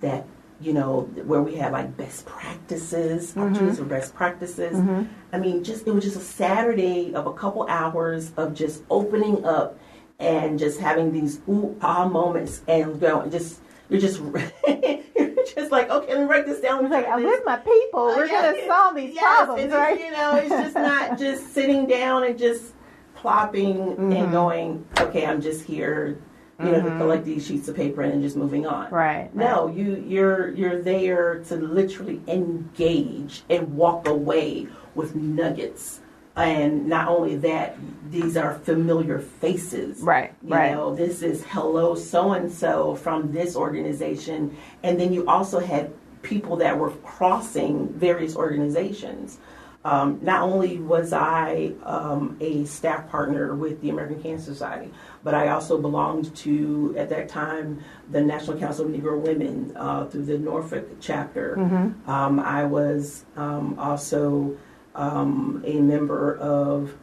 that, 0.00 0.24
you 0.60 0.72
know, 0.72 1.02
where 1.24 1.42
we 1.42 1.56
have 1.56 1.72
like 1.72 1.94
best 1.96 2.24
practices, 2.24 3.36
opportunities 3.36 3.78
for 3.78 3.84
best 3.84 4.14
practices. 4.14 4.76
Mhm. 4.76 5.08
I 5.32 5.38
mean, 5.38 5.62
just 5.62 5.86
it 5.86 5.94
was 5.94 6.04
just 6.04 6.16
a 6.16 6.20
Saturday 6.20 7.12
of 7.14 7.26
a 7.26 7.32
couple 7.32 7.66
hours 7.68 8.32
of 8.36 8.54
just 8.54 8.82
opening 8.90 9.44
up 9.44 9.78
and 10.18 10.58
just 10.58 10.80
having 10.80 11.12
these 11.12 11.40
ooh 11.48 11.76
ah 11.82 12.06
moments 12.08 12.62
and 12.68 13.00
going 13.00 13.30
just 13.30 13.60
you're 13.90 14.00
just 14.00 14.20
you're 14.66 15.34
just 15.54 15.70
like 15.70 15.90
okay 15.90 16.12
let 16.14 16.20
me 16.20 16.24
write 16.26 16.46
this 16.46 16.60
down. 16.60 16.84
It's 16.84 16.92
like 16.92 17.06
I'm 17.08 17.22
with 17.22 17.42
my 17.44 17.56
people. 17.56 17.90
Oh, 17.94 18.16
We're 18.16 18.26
yeah, 18.26 18.52
gonna 18.52 18.66
solve 18.66 18.96
these 18.96 19.14
yes, 19.14 19.44
problems, 19.46 19.72
right? 19.72 19.98
You 20.00 20.10
know, 20.12 20.36
it's 20.36 20.48
just 20.48 20.74
not 20.74 21.18
just 21.26 21.52
sitting 21.52 21.86
down 21.86 22.24
and 22.24 22.38
just 22.38 22.74
plopping 23.14 23.76
Mhm. 23.96 24.16
and 24.16 24.32
going 24.32 24.86
okay 24.98 25.26
I'm 25.26 25.42
just 25.42 25.62
here 25.64 26.18
you 26.58 26.72
know 26.72 26.82
to 26.82 26.90
collect 26.98 27.24
these 27.24 27.46
sheets 27.46 27.68
of 27.68 27.76
paper 27.76 28.02
and 28.02 28.22
just 28.22 28.36
moving 28.36 28.66
on. 28.66 28.90
Right. 28.90 29.34
No, 29.34 29.68
you 29.68 30.02
you're 30.06 30.50
you're 30.54 30.80
there 30.80 31.40
to 31.48 31.56
literally 31.56 32.20
engage 32.28 33.42
and 33.50 33.74
walk 33.76 34.06
away 34.08 34.68
with 34.94 35.14
nuggets. 35.14 36.00
And 36.40 36.86
not 36.86 37.08
only 37.08 37.36
that, 37.36 37.76
these 38.10 38.36
are 38.36 38.54
familiar 38.54 39.18
faces. 39.18 40.00
Right. 40.00 40.32
You 40.42 40.54
Right. 40.54 40.72
know, 40.72 40.94
this 40.94 41.22
is 41.22 41.44
hello 41.44 41.94
so 41.94 42.32
and 42.32 42.52
so 42.52 42.94
from 42.96 43.32
this 43.32 43.56
organization. 43.56 44.56
And 44.82 44.98
then 44.98 45.12
you 45.12 45.26
also 45.26 45.60
had 45.60 45.92
people 46.22 46.56
that 46.56 46.78
were 46.78 46.90
crossing 46.90 47.88
various 47.88 48.36
organizations. 48.36 49.38
Um, 49.82 50.18
not 50.20 50.42
only 50.42 50.78
was 50.78 51.14
I 51.14 51.72
um, 51.84 52.36
a 52.40 52.66
staff 52.66 53.08
partner 53.08 53.54
with 53.54 53.80
the 53.80 53.88
American 53.88 54.22
Cancer 54.22 54.52
Society, 54.52 54.92
but 55.24 55.34
I 55.34 55.48
also 55.48 55.80
belonged 55.80 56.36
to, 56.36 56.94
at 56.98 57.08
that 57.08 57.30
time, 57.30 57.82
the 58.10 58.20
National 58.20 58.58
Council 58.58 58.84
of 58.84 58.92
Negro 58.92 59.18
Women 59.18 59.72
uh, 59.76 60.04
through 60.04 60.26
the 60.26 60.38
Norfolk 60.38 60.86
chapter. 61.00 61.56
Mm-hmm. 61.56 62.10
Um, 62.10 62.40
I 62.40 62.64
was 62.64 63.24
um, 63.36 63.78
also 63.78 64.58
um, 65.00 65.62
a 65.66 65.80
member 65.80 66.36
of, 66.36 66.94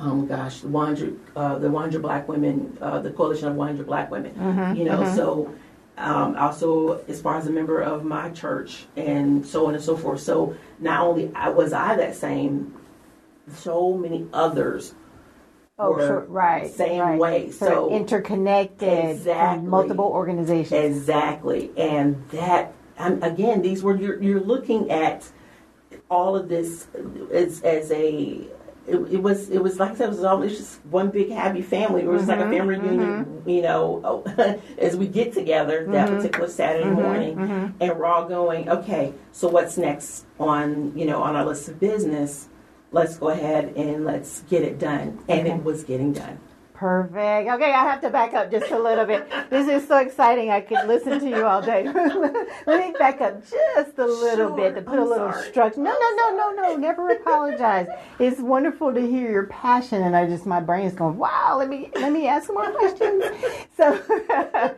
oh 0.00 0.22
gosh, 0.22 0.60
the 0.60 0.68
Wandra, 0.68 1.16
uh, 1.36 1.58
the 1.58 1.68
Wandra 1.68 2.02
Black 2.02 2.28
Women, 2.28 2.76
uh, 2.80 2.98
the 2.98 3.10
Coalition 3.10 3.48
of 3.48 3.54
Wandra 3.54 3.86
Black 3.86 4.10
Women. 4.10 4.34
Mhm, 4.34 4.76
You 4.76 4.84
know, 4.84 4.98
mhm. 4.98 5.14
so 5.14 5.54
um, 5.98 6.36
also 6.36 7.00
as 7.08 7.22
far 7.22 7.38
as 7.38 7.46
a 7.46 7.50
member 7.50 7.80
of 7.80 8.04
my 8.04 8.30
church 8.30 8.86
and 8.96 9.46
so 9.46 9.66
on 9.66 9.74
and 9.74 9.82
so 9.82 9.96
forth. 9.96 10.20
So 10.20 10.54
not 10.80 11.00
only 11.06 11.30
I, 11.34 11.48
was 11.48 11.72
I 11.72 11.94
that 11.96 12.16
same, 12.16 12.74
so 13.48 13.94
many 13.94 14.26
others 14.32 14.94
Oh, 15.78 15.92
were 15.92 16.06
sure. 16.06 16.20
Right. 16.28 16.70
same 16.70 17.00
right. 17.00 17.18
way. 17.18 17.50
Sort 17.50 17.70
So 17.70 17.90
interconnected 17.90 19.10
Exactly. 19.10 19.68
multiple 19.68 20.06
organizations. 20.06 20.72
Exactly, 20.96 21.70
and 21.76 22.26
that 22.30 22.72
um, 22.98 23.22
again, 23.22 23.60
these 23.60 23.82
were 23.82 23.94
you're, 23.94 24.20
you're 24.22 24.40
looking 24.40 24.90
at 24.90 25.28
all 26.10 26.36
of 26.36 26.48
this 26.48 26.88
as, 27.32 27.62
as 27.62 27.90
a 27.90 28.46
it, 28.86 28.96
it, 29.12 29.22
was 29.22 29.50
it 29.50 29.62
was 29.62 29.78
like 29.78 29.92
I 29.92 29.94
said, 29.96 30.06
it 30.06 30.10
was 30.10 30.24
always 30.24 30.56
just 30.56 30.84
one 30.86 31.10
big 31.10 31.30
happy 31.30 31.62
family. 31.62 32.02
It 32.02 32.06
was 32.06 32.22
mm-hmm, 32.22 32.30
like 32.30 32.40
a 32.40 32.42
mm-hmm, 32.44 32.52
family 32.52 32.76
reunion, 32.76 33.24
mm-hmm. 33.24 33.48
you 33.48 33.62
know, 33.62 34.24
as 34.78 34.96
we 34.96 35.08
get 35.08 35.32
together 35.32 35.84
that 35.86 36.08
mm-hmm. 36.08 36.16
particular 36.16 36.48
Saturday 36.48 36.84
mm-hmm, 36.84 37.02
morning, 37.02 37.36
mm-hmm. 37.36 37.82
and 37.82 37.98
we're 37.98 38.06
all 38.06 38.28
going, 38.28 38.68
okay, 38.68 39.12
so 39.32 39.48
what's 39.48 39.76
next 39.76 40.24
on 40.38 40.96
you 40.96 41.04
know 41.04 41.22
on 41.22 41.34
our 41.34 41.44
list 41.44 41.68
of 41.68 41.80
business? 41.80 42.48
Let's 42.92 43.18
go 43.18 43.30
ahead 43.30 43.76
and 43.76 44.04
let's 44.04 44.42
get 44.42 44.62
it 44.62 44.78
done, 44.78 45.18
and 45.28 45.40
okay. 45.40 45.50
it 45.50 45.64
was 45.64 45.82
getting 45.82 46.12
done. 46.12 46.38
Perfect. 46.76 47.48
Okay, 47.48 47.72
I 47.72 47.84
have 47.84 48.02
to 48.02 48.10
back 48.10 48.34
up 48.34 48.50
just 48.50 48.70
a 48.70 48.78
little 48.78 49.06
bit. 49.06 49.26
This 49.48 49.66
is 49.66 49.88
so 49.88 49.96
exciting. 49.96 50.50
I 50.50 50.60
could 50.60 50.86
listen 50.86 51.18
to 51.20 51.26
you 51.26 51.46
all 51.46 51.62
day. 51.62 51.84
Let 52.66 52.86
me 52.86 52.94
back 52.98 53.22
up 53.22 53.40
just 53.40 53.96
a 53.96 54.04
little 54.04 54.48
sure. 54.48 54.56
bit 54.56 54.74
to 54.74 54.82
put 54.82 54.98
I'm 54.98 55.04
a 55.04 55.04
little 55.06 55.32
structure. 55.32 55.80
No, 55.80 55.96
no, 55.98 56.10
no, 56.16 56.36
no, 56.36 56.62
no. 56.62 56.76
Never 56.76 57.08
apologize. 57.08 57.86
It's 58.18 58.40
wonderful 58.40 58.92
to 58.92 59.00
hear 59.00 59.30
your 59.30 59.46
passion, 59.46 60.02
and 60.02 60.14
I 60.14 60.26
just 60.26 60.44
my 60.44 60.60
brain 60.60 60.86
is 60.86 60.92
going, 60.92 61.16
wow. 61.16 61.56
Let 61.58 61.70
me 61.70 61.90
let 61.94 62.12
me 62.12 62.28
ask 62.28 62.52
more 62.52 62.70
questions. 62.72 63.24
So, 63.76 64.00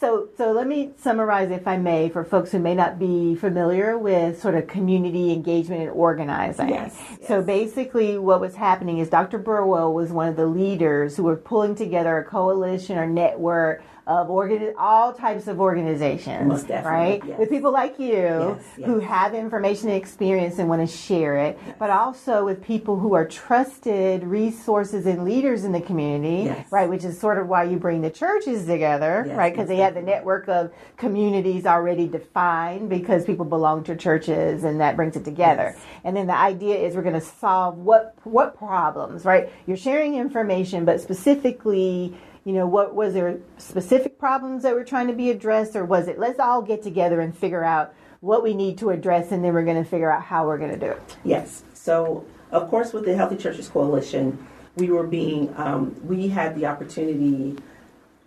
so, 0.00 0.28
so 0.38 0.52
let 0.52 0.66
me 0.66 0.92
summarize, 0.96 1.50
if 1.50 1.68
I 1.68 1.76
may, 1.76 2.08
for 2.08 2.24
folks 2.24 2.50
who 2.50 2.58
may 2.58 2.74
not 2.74 2.98
be 2.98 3.34
familiar 3.34 3.98
with 3.98 4.40
sort 4.40 4.54
of 4.54 4.66
community 4.66 5.32
engagement 5.32 5.82
and 5.82 5.90
organizing. 5.90 6.70
Yes, 6.70 6.96
yes. 7.10 7.28
So 7.28 7.42
basically, 7.42 8.16
what 8.16 8.40
was 8.40 8.54
happening 8.54 8.98
is 8.98 9.10
Dr. 9.10 9.36
Burwell 9.36 9.92
was 9.92 10.10
one 10.10 10.28
of 10.28 10.36
the 10.36 10.46
leaders 10.46 11.16
who 11.16 11.24
were 11.24 11.36
pulling 11.44 11.74
together 11.74 12.18
a 12.18 12.24
coalition 12.24 12.98
or 12.98 13.06
network 13.06 13.82
of 14.08 14.30
organ- 14.30 14.74
all 14.78 15.12
types 15.12 15.46
of 15.48 15.60
organizations, 15.60 16.64
right? 16.70 17.22
Yes. 17.24 17.38
With 17.38 17.50
people 17.50 17.70
like 17.70 17.98
you 17.98 18.08
yes, 18.08 18.64
yes. 18.78 18.86
who 18.86 19.00
have 19.00 19.34
information 19.34 19.88
and 19.88 19.98
experience 19.98 20.58
and 20.58 20.66
want 20.66 20.80
to 20.80 20.96
share 20.96 21.36
it, 21.36 21.58
but 21.78 21.90
also 21.90 22.42
with 22.46 22.64
people 22.64 22.98
who 22.98 23.12
are 23.12 23.26
trusted 23.28 24.24
resources 24.24 25.04
and 25.04 25.26
leaders 25.26 25.64
in 25.64 25.72
the 25.72 25.80
community, 25.82 26.50
right? 26.70 26.88
Which 26.88 27.04
is 27.04 27.20
sort 27.20 27.36
of 27.36 27.48
why 27.48 27.64
you 27.64 27.76
bring 27.76 28.00
the 28.00 28.10
churches 28.10 28.64
together, 28.64 29.30
right? 29.36 29.52
Because 29.52 29.68
they 29.68 29.76
have 29.76 29.92
the 29.92 30.02
network 30.02 30.48
of 30.48 30.72
communities 30.96 31.66
already 31.66 32.08
defined 32.08 32.88
because 32.88 33.26
people 33.26 33.44
belong 33.44 33.84
to 33.84 33.94
churches, 33.94 34.64
and 34.64 34.80
that 34.80 34.96
brings 34.96 35.16
it 35.16 35.24
together. 35.26 35.76
And 36.02 36.16
then 36.16 36.26
the 36.26 36.36
idea 36.36 36.76
is 36.78 36.96
we're 36.96 37.02
going 37.02 37.14
to 37.14 37.20
solve 37.20 37.76
what 37.76 38.14
what 38.24 38.56
problems, 38.56 39.26
right? 39.26 39.52
You're 39.66 39.76
sharing 39.76 40.14
information, 40.14 40.86
but 40.86 40.98
specifically 41.02 42.16
you 42.48 42.54
know, 42.54 42.66
what 42.66 42.94
was 42.94 43.12
there 43.12 43.38
specific 43.58 44.18
problems 44.18 44.62
that 44.62 44.74
were 44.74 44.82
trying 44.82 45.06
to 45.08 45.12
be 45.12 45.28
addressed, 45.28 45.76
or 45.76 45.84
was 45.84 46.08
it 46.08 46.18
let's 46.18 46.40
all 46.40 46.62
get 46.62 46.82
together 46.82 47.20
and 47.20 47.36
figure 47.36 47.62
out 47.62 47.92
what 48.20 48.42
we 48.42 48.54
need 48.54 48.78
to 48.78 48.88
address, 48.88 49.32
and 49.32 49.44
then 49.44 49.52
we're 49.52 49.66
going 49.66 49.84
to 49.84 49.88
figure 49.88 50.10
out 50.10 50.22
how 50.22 50.46
we're 50.46 50.56
going 50.56 50.70
to 50.70 50.78
do 50.78 50.90
it? 50.90 51.16
Yes. 51.24 51.62
So, 51.74 52.24
of 52.50 52.70
course, 52.70 52.94
with 52.94 53.04
the 53.04 53.14
Healthy 53.14 53.36
Churches 53.36 53.68
Coalition, 53.68 54.46
we 54.76 54.88
were 54.88 55.06
being, 55.06 55.52
um, 55.58 55.94
we 56.02 56.28
had 56.28 56.56
the 56.56 56.64
opportunity, 56.64 57.62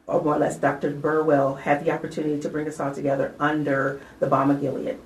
or 0.05 0.21
more 0.21 0.35
or 0.35 0.37
less, 0.37 0.55
Dr. 0.57 0.91
Burwell 0.91 1.55
had 1.55 1.83
the 1.83 1.89
opportunity 1.89 2.39
to 2.41 2.47
bring 2.47 2.67
us 2.67 2.79
all 2.79 2.93
together 2.93 3.33
under 3.39 3.99
the 4.19 4.27
Balm 4.27 4.51
of 4.51 4.61
Gilead. 4.61 4.99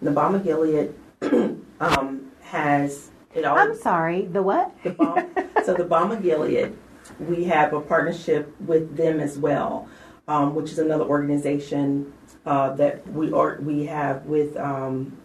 The 0.00 0.10
Balm 0.10 0.36
of 0.36 0.42
Gilead 0.42 0.94
um, 1.80 2.32
has 2.40 3.10
it 3.34 3.44
all. 3.44 3.58
I'm 3.58 3.76
sorry, 3.76 4.24
the 4.24 4.42
what? 4.42 4.72
The 4.82 4.90
Balm. 4.90 5.28
so 5.66 5.74
the 5.74 5.84
Balm 5.84 6.12
of 6.12 6.22
Gilead 6.22 6.74
we 7.18 7.44
have 7.44 7.72
a 7.72 7.80
partnership 7.80 8.54
with 8.60 8.96
them 8.96 9.20
as 9.20 9.38
well, 9.38 9.88
um, 10.28 10.54
which 10.54 10.70
is 10.70 10.78
another 10.78 11.04
organization 11.04 12.12
uh, 12.46 12.74
that 12.74 13.06
we 13.12 13.32
are 13.32 13.58
we 13.60 13.86
have 13.86 14.24
with 14.26 14.56
um, 14.56 15.16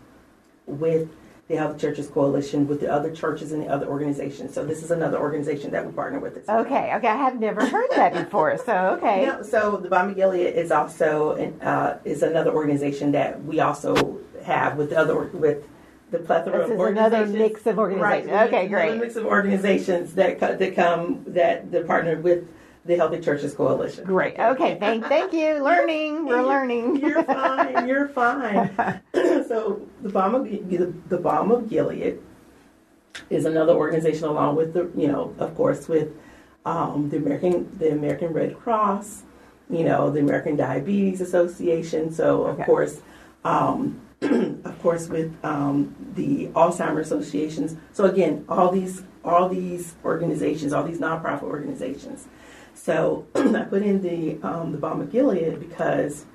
with 0.65 1.09
the 1.49 1.57
Health 1.57 1.79
Churches 1.79 2.07
Coalition 2.07 2.67
with 2.67 2.79
the 2.79 2.91
other 2.91 3.11
churches 3.11 3.51
and 3.51 3.63
the 3.63 3.67
other 3.67 3.87
organizations. 3.87 4.53
So 4.53 4.63
this 4.63 4.83
is 4.83 4.91
another 4.91 5.17
organization 5.17 5.71
that 5.71 5.83
we 5.83 5.91
partner 5.91 6.19
with. 6.19 6.47
okay, 6.47 6.93
okay, 6.95 7.07
I 7.07 7.15
have 7.15 7.39
never 7.39 7.65
heard 7.65 7.89
that 7.95 8.13
before. 8.13 8.55
So 8.63 8.97
okay. 8.97 9.23
Yeah, 9.23 9.41
so 9.41 9.77
the 9.77 9.89
Balm 9.89 10.13
Gilead 10.13 10.53
is 10.55 10.71
also 10.71 11.53
uh, 11.61 11.97
is 12.05 12.21
another 12.21 12.51
organization 12.51 13.11
that 13.13 13.43
we 13.43 13.59
also 13.59 14.19
have 14.43 14.77
with 14.77 14.91
the 14.91 14.97
other 14.97 15.15
with 15.15 15.67
the 16.11 16.19
plethora 16.19 16.59
this 16.59 16.71
of 16.71 16.79
organizations. 16.79 17.29
another 17.29 17.49
mix 17.49 17.65
of 17.65 17.77
organizations. 17.77 18.31
Right. 18.31 18.47
Okay, 18.47 18.67
great. 18.67 18.89
Another 18.89 19.05
mix 19.05 19.15
of 19.15 19.25
organizations 19.25 20.13
that 20.15 20.39
that 20.39 20.75
come 20.75 21.23
that 21.27 21.71
that 21.71 21.87
partner 21.87 22.19
with 22.19 22.47
the 22.85 22.95
Healthy 22.95 23.19
Churches 23.19 23.53
Coalition. 23.53 24.05
Great. 24.05 24.39
Okay. 24.39 24.77
Thank 24.79 25.05
thank 25.05 25.33
you. 25.33 25.63
Learning. 25.63 26.25
We're 26.25 26.41
learning. 26.41 26.95
You're 27.01 27.23
fine. 27.23 27.87
You're 27.87 28.07
fine. 28.09 29.01
so 29.13 29.81
the 30.01 30.09
Balm 30.09 30.35
of 30.35 30.43
the, 30.45 30.93
the 31.07 31.17
Balm 31.17 31.51
of 31.51 31.69
Gilead 31.69 32.19
is 33.29 33.45
another 33.45 33.73
organization 33.73 34.25
along 34.25 34.55
with 34.55 34.73
the 34.73 34.89
you 34.95 35.07
know 35.07 35.35
of 35.39 35.55
course 35.55 35.87
with 35.87 36.13
um, 36.65 37.09
the 37.09 37.17
American 37.17 37.71
the 37.77 37.91
American 37.91 38.33
Red 38.33 38.57
Cross, 38.57 39.23
you 39.69 39.83
know 39.83 40.09
the 40.09 40.19
American 40.19 40.55
Diabetes 40.55 41.21
Association. 41.21 42.11
So 42.11 42.45
of 42.45 42.55
okay. 42.55 42.65
course. 42.65 43.01
Um, 43.45 44.01
of 44.21 44.79
course, 44.81 45.07
with 45.07 45.33
um, 45.43 45.95
the 46.15 46.47
Alzheimer's 46.47 47.07
associations. 47.07 47.77
So 47.93 48.05
again, 48.05 48.45
all 48.49 48.71
these 48.71 49.03
all 49.23 49.49
these 49.49 49.95
organizations, 50.03 50.73
all 50.73 50.83
these 50.83 50.99
nonprofit 50.99 51.43
organizations. 51.43 52.27
So 52.73 53.27
I 53.35 53.63
put 53.63 53.83
in 53.83 54.01
the 54.01 54.39
um, 54.47 54.71
the 54.71 54.77
Balm 54.77 55.01
of 55.01 55.11
Gilead 55.11 55.59
because, 55.59 56.25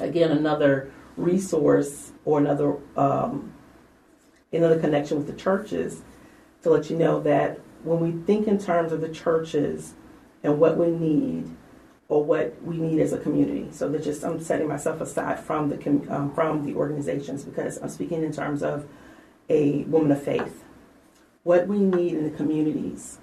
again, 0.00 0.30
another 0.30 0.92
resource 1.16 2.12
or 2.24 2.38
another 2.38 2.76
um, 2.96 3.52
another 4.52 4.78
connection 4.78 5.18
with 5.18 5.26
the 5.26 5.32
churches 5.34 6.02
to 6.62 6.70
let 6.70 6.90
you 6.90 6.96
know 6.96 7.20
that 7.20 7.60
when 7.84 8.00
we 8.00 8.24
think 8.24 8.48
in 8.48 8.58
terms 8.58 8.92
of 8.92 9.00
the 9.00 9.08
churches 9.08 9.94
and 10.42 10.58
what 10.58 10.76
we 10.76 10.90
need 10.90 11.48
or 12.08 12.24
what 12.24 12.60
we 12.62 12.78
need 12.78 13.00
as 13.00 13.12
a 13.12 13.18
community. 13.18 13.68
So 13.70 13.88
that 13.90 14.02
just 14.02 14.24
I'm 14.24 14.40
setting 14.40 14.68
myself 14.68 15.00
aside 15.00 15.40
from 15.40 15.68
the 15.68 15.76
um, 16.14 16.32
from 16.34 16.64
the 16.64 16.74
organizations 16.74 17.44
because 17.44 17.78
I'm 17.78 17.88
speaking 17.88 18.22
in 18.22 18.32
terms 18.32 18.62
of 18.62 18.86
a 19.48 19.84
woman 19.84 20.12
of 20.12 20.22
faith. 20.22 20.64
What 21.42 21.66
we 21.66 21.78
need 21.78 22.14
in 22.14 22.24
the 22.24 22.36
communities 22.36 23.18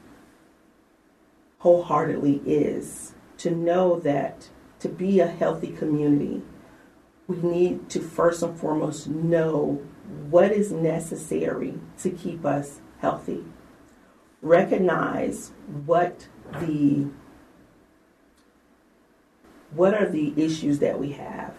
wholeheartedly 1.60 2.42
is 2.46 3.14
to 3.38 3.52
know 3.52 4.00
that 4.00 4.50
to 4.80 4.90
be 4.90 5.20
a 5.20 5.28
healthy 5.28 5.70
community, 5.70 6.42
we 7.28 7.38
need 7.38 7.90
to 7.90 8.00
first 8.00 8.44
and 8.44 8.58
foremost 8.60 9.08
know 9.08 9.82
what 10.30 10.52
is 10.52 10.72
necessary 10.72 11.80
to 11.98 12.12
keep 12.12 12.46
us 12.46 12.82
healthy. 13.00 13.44
Recognize 14.42 15.52
what 15.86 16.28
the 16.60 17.08
what 19.76 19.94
are 19.94 20.08
the 20.08 20.34
issues 20.42 20.80
that 20.80 21.00
we 21.00 21.12
have? 21.12 21.54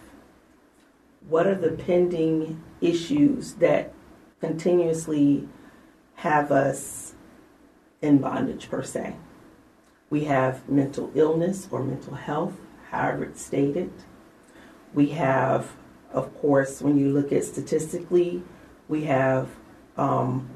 What 1.29 1.47
are 1.47 1.55
the 1.55 1.73
pending 1.73 2.63
issues 2.81 3.55
that 3.55 3.93
continuously 4.41 5.49
have 6.17 6.51
us 6.51 7.15
in 8.01 8.19
bondage, 8.19 8.71
per 8.71 8.83
se? 8.83 9.17
We 10.09 10.25
have 10.25 10.69
mental 10.69 11.11
illness 11.15 11.69
or 11.71 11.83
mental 11.83 12.15
health, 12.15 12.55
however 12.91 13.25
it's 13.25 13.45
stated. 13.45 13.93
We 14.95 15.09
have, 15.09 15.73
of 16.13 16.35
course, 16.41 16.81
when 16.81 16.97
you 16.97 17.11
look 17.13 17.33
at 17.33 17.45
statistically, 17.45 18.43
we 18.89 19.05
have 19.05 19.51
um, 19.97 20.49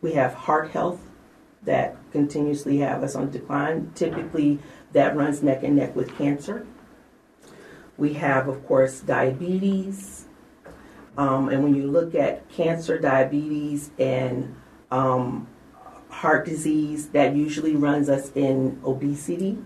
we 0.00 0.12
have 0.12 0.32
heart 0.32 0.70
health 0.70 1.00
that 1.62 1.96
continuously 2.12 2.78
have 2.78 3.02
us 3.02 3.14
on 3.14 3.30
decline. 3.30 3.92
Typically, 3.94 4.58
that 4.92 5.16
runs 5.16 5.42
neck 5.42 5.62
and 5.62 5.76
neck 5.76 5.94
with 5.94 6.16
cancer. 6.16 6.66
We 7.98 8.14
have, 8.14 8.48
of 8.48 8.64
course, 8.66 9.00
diabetes. 9.00 10.24
Um, 11.18 11.48
and 11.48 11.64
when 11.64 11.74
you 11.74 11.90
look 11.90 12.14
at 12.14 12.48
cancer, 12.48 12.96
diabetes, 12.96 13.90
and 13.98 14.54
um, 14.90 15.48
heart 16.08 16.46
disease, 16.46 17.08
that 17.08 17.34
usually 17.34 17.74
runs 17.74 18.08
us 18.08 18.30
in 18.36 18.80
obesity, 18.84 19.58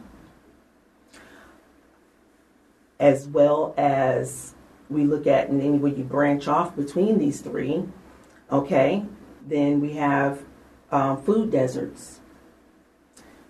as 2.99 3.29
well 3.29 3.75
as 3.77 4.55
we 4.89 5.05
look 5.05 5.27
at, 5.27 5.49
and 5.49 5.61
then 5.61 5.83
when 5.83 5.97
you 5.97 6.05
branch 6.05 6.49
off 6.49 6.75
between 6.75 7.19
these 7.19 7.43
three, 7.43 7.85
okay, 8.51 9.05
then 9.47 9.81
we 9.81 9.93
have 9.93 10.43
um, 10.91 11.23
food 11.23 11.51
deserts. 11.51 12.21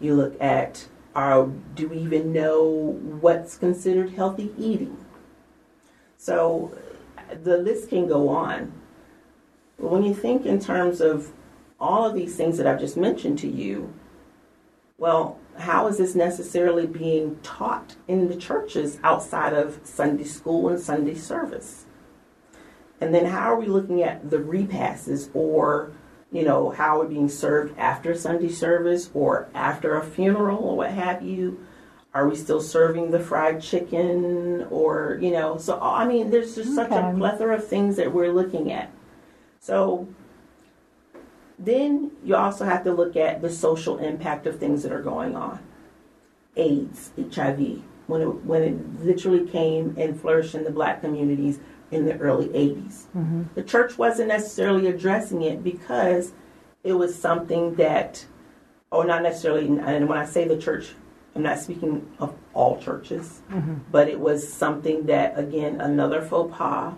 You 0.01 0.15
look 0.17 0.41
at 0.41 0.89
or 1.15 1.53
do 1.75 1.89
we 1.89 1.99
even 1.99 2.33
know 2.33 2.99
what's 3.21 3.57
considered 3.57 4.11
healthy 4.11 4.53
eating? 4.59 4.97
So 6.17 6.77
the 7.43 7.59
list 7.59 7.89
can 7.91 8.07
go 8.07 8.29
on. 8.29 8.73
But 9.79 9.91
when 9.91 10.05
you 10.05 10.15
think 10.15 10.47
in 10.47 10.61
terms 10.61 11.01
of 11.01 11.33
all 11.81 12.07
of 12.07 12.15
these 12.15 12.37
things 12.37 12.57
that 12.59 12.67
I've 12.67 12.81
just 12.81 12.97
mentioned 12.97 13.39
to 13.41 13.49
you, 13.49 13.93
well, 14.99 15.39
how 15.59 15.89
is 15.89 15.99
this 15.99 16.15
necessarily 16.15 16.87
being 16.87 17.39
taught 17.43 17.97
in 18.07 18.29
the 18.29 18.37
churches 18.37 18.99
outside 19.03 19.53
of 19.53 19.81
Sunday 19.83 20.25
school 20.25 20.69
and 20.69 20.81
Sunday 20.81 21.15
service? 21.15 21.87
And 23.01 23.13
then 23.13 23.27
how 23.27 23.53
are 23.53 23.59
we 23.59 23.67
looking 23.67 24.03
at 24.03 24.31
the 24.31 24.39
repasses 24.39 25.29
or, 25.35 25.91
you 26.33 26.45
know, 26.45 26.71
how 26.71 26.99
are 26.99 27.05
we 27.05 27.15
being 27.15 27.29
served 27.29 27.79
after 27.79 28.15
Sunday 28.15 28.49
service 28.49 29.11
or 29.13 29.49
after 29.55 29.97
a 29.97 30.05
funeral 30.05 30.59
or 30.59 30.77
what 30.77 30.91
have 30.91 31.23
you? 31.23 31.65
Are 32.15 32.29
we 32.29 32.37
still 32.37 32.61
serving 32.61 33.11
the 33.11 33.21
fried 33.21 33.63
chicken 33.63 34.67
or, 34.71 35.19
you 35.21 35.31
know, 35.31 35.59
so 35.59 35.79
I 35.81 36.07
mean, 36.07 36.31
there's 36.31 36.55
just 36.55 36.75
such 36.75 36.91
a 36.91 37.15
plethora 37.17 37.57
of 37.57 37.67
things 37.67 37.97
that 37.97 38.13
we're 38.13 38.33
looking 38.33 38.73
at. 38.73 38.91
So 39.61 40.09
then 41.59 42.11
you 42.25 42.35
also 42.35 42.65
have 42.65 42.85
to 42.85 42.93
look 42.93 43.15
at 43.17 43.43
the 43.43 43.51
social 43.51 43.99
impact 43.99 44.47
of 44.47 44.59
things 44.59 44.83
that 44.83 44.93
are 44.93 45.03
going 45.03 45.37
on. 45.37 45.61
AIDS, 46.57 47.13
HIV, 47.17 47.83
when 48.07 48.23
it, 48.23 48.45
when 48.45 48.63
it 48.63 49.05
literally 49.05 49.49
came 49.49 49.95
and 49.99 50.21
flourished 50.21 50.55
in 50.55 50.65
the 50.65 50.71
black 50.71 51.01
communities 51.01 51.61
in 51.93 52.07
the 52.07 52.19
early 52.19 52.49
80s. 52.49 53.05
Mm-hmm. 53.15 53.43
The 53.55 53.63
church 53.63 53.97
wasn't 53.99 54.29
necessarily 54.29 54.89
addressing 54.89 55.43
it 55.43 55.63
because 55.63 56.33
it 56.83 56.95
was 56.95 57.15
something 57.15 57.75
that, 57.77 58.25
or 58.91 59.05
not 59.05 59.23
necessarily, 59.23 59.67
and 59.67 60.09
when 60.09 60.19
I 60.19 60.25
say 60.25 60.49
the 60.49 60.57
church, 60.57 60.95
I'm 61.35 61.43
not 61.43 61.59
speaking 61.59 62.11
of 62.19 62.35
all 62.55 62.81
churches, 62.81 63.43
mm-hmm. 63.51 63.75
but 63.91 64.09
it 64.09 64.19
was 64.19 64.51
something 64.51 65.07
that, 65.07 65.39
again, 65.39 65.81
another 65.81 66.23
faux 66.23 66.55
pas, 66.57 66.95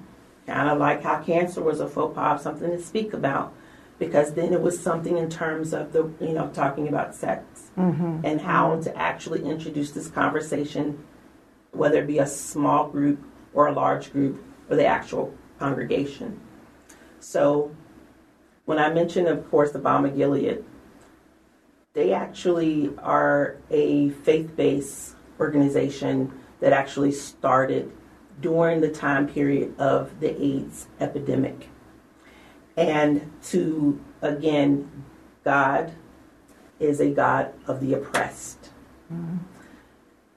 kind 0.47 0.71
of 0.71 0.79
like 0.79 1.03
how 1.03 1.23
cancer 1.23 1.63
was 1.63 1.81
a 1.81 1.89
faux 1.89 2.15
pas, 2.15 2.43
something 2.43 2.71
to 2.71 2.81
speak 2.81 3.13
about, 3.13 3.53
because 3.99 4.35
then 4.35 4.53
it 4.53 4.61
was 4.61 4.79
something 4.81 5.19
in 5.19 5.29
terms 5.29 5.73
of 5.73 5.93
the, 5.93 6.11
you 6.21 6.33
know, 6.33 6.49
talking 6.55 6.89
about 6.89 7.15
sex 7.15 7.71
mm-hmm. 7.77 8.21
and 8.25 8.41
how 8.41 8.81
to 8.81 8.97
actually 8.97 9.45
introduce 9.45 9.91
this 9.93 10.09
conversation, 10.09 11.05
whether 11.73 11.99
it 12.03 12.07
be 12.07 12.19
a 12.19 12.27
small 12.27 12.89
group 12.89 13.23
or 13.53 13.69
a 13.69 13.73
large 13.73 14.13
group 14.13 14.43
or 14.69 14.77
the 14.77 14.87
actual 14.87 15.35
congregation. 15.59 16.41
So, 17.21 17.75
when 18.65 18.79
I 18.79 18.93
mentioned, 18.93 19.29
of 19.29 19.49
course, 19.51 19.73
the 19.73 19.79
Obama 19.79 20.15
Gilead, 20.15 20.65
they 21.93 22.13
actually 22.13 22.93
are 22.99 23.57
a 23.71 24.11
faith 24.11 24.57
based 24.57 25.17
organization 25.39 26.33
that 26.61 26.73
actually 26.73 27.13
started 27.13 27.93
during 28.41 28.81
the 28.81 28.91
time 28.91 29.29
period 29.29 29.79
of 29.79 30.21
the 30.21 30.43
AIDS 30.43 30.89
epidemic. 31.01 31.69
And 32.77 33.31
to, 33.45 34.01
again, 34.23 35.05
God 35.45 35.93
is 36.81 37.01
a 37.01 37.11
God 37.11 37.53
of 37.67 37.81
the 37.81 37.95
oppressed. 37.95 38.71
Mm-hmm. 39.13 39.37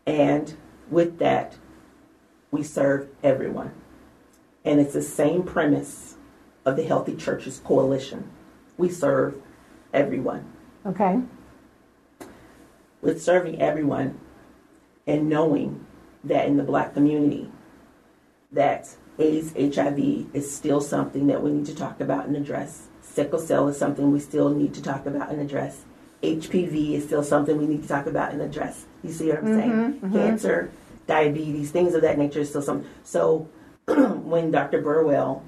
And 0.05 0.55
with 0.89 1.17
that, 1.19 1.55
we 2.51 2.63
serve 2.63 3.10
everyone. 3.24 3.72
And 4.67 4.81
it's 4.81 4.91
the 4.91 5.01
same 5.01 5.43
premise 5.43 6.15
of 6.65 6.75
the 6.75 6.83
Healthy 6.83 7.15
Churches 7.15 7.62
Coalition. 7.63 8.29
We 8.77 8.89
serve 8.89 9.41
everyone. 9.93 10.51
Okay. 10.86 11.21
With 13.01 13.24
serving 13.24 13.62
everyone 13.62 14.19
and 15.07 15.29
knowing 15.29 15.86
that 16.25 16.47
in 16.47 16.57
the 16.57 16.63
black 16.63 16.93
community 16.93 17.50
that 18.51 18.93
AIDS, 19.17 19.53
HIV 19.53 20.36
is 20.36 20.53
still 20.53 20.81
something 20.81 21.27
that 21.27 21.41
we 21.41 21.51
need 21.51 21.67
to 21.67 21.75
talk 21.75 22.01
about 22.01 22.25
and 22.25 22.36
address. 22.36 22.89
Sickle 23.01 23.39
cell 23.39 23.69
is 23.69 23.77
something 23.77 24.12
we 24.12 24.19
still 24.19 24.50
need 24.50 24.74
to 24.74 24.81
talk 24.81 25.05
about 25.05 25.29
and 25.29 25.39
address. 25.39 25.86
HPV 26.21 26.91
is 26.91 27.05
still 27.05 27.24
something 27.24 27.57
we 27.57 27.67
need 27.67 27.83
to 27.83 27.88
talk 27.88 28.05
about 28.05 28.33
and 28.33 28.41
address. 28.41 28.86
You 29.01 29.13
see 29.13 29.29
what 29.29 29.38
I'm 29.38 29.45
saying? 29.45 29.71
Mm-hmm, 29.71 30.05
mm-hmm. 30.07 30.13
Cancer, 30.13 30.71
diabetes, 31.07 31.71
things 31.71 31.93
of 31.93 32.01
that 32.01 32.17
nature 32.17 32.41
is 32.41 32.50
still 32.50 32.62
something. 32.62 32.89
So 33.05 33.47
when 34.25 34.51
Dr. 34.51 34.82
Burwell 34.82 35.44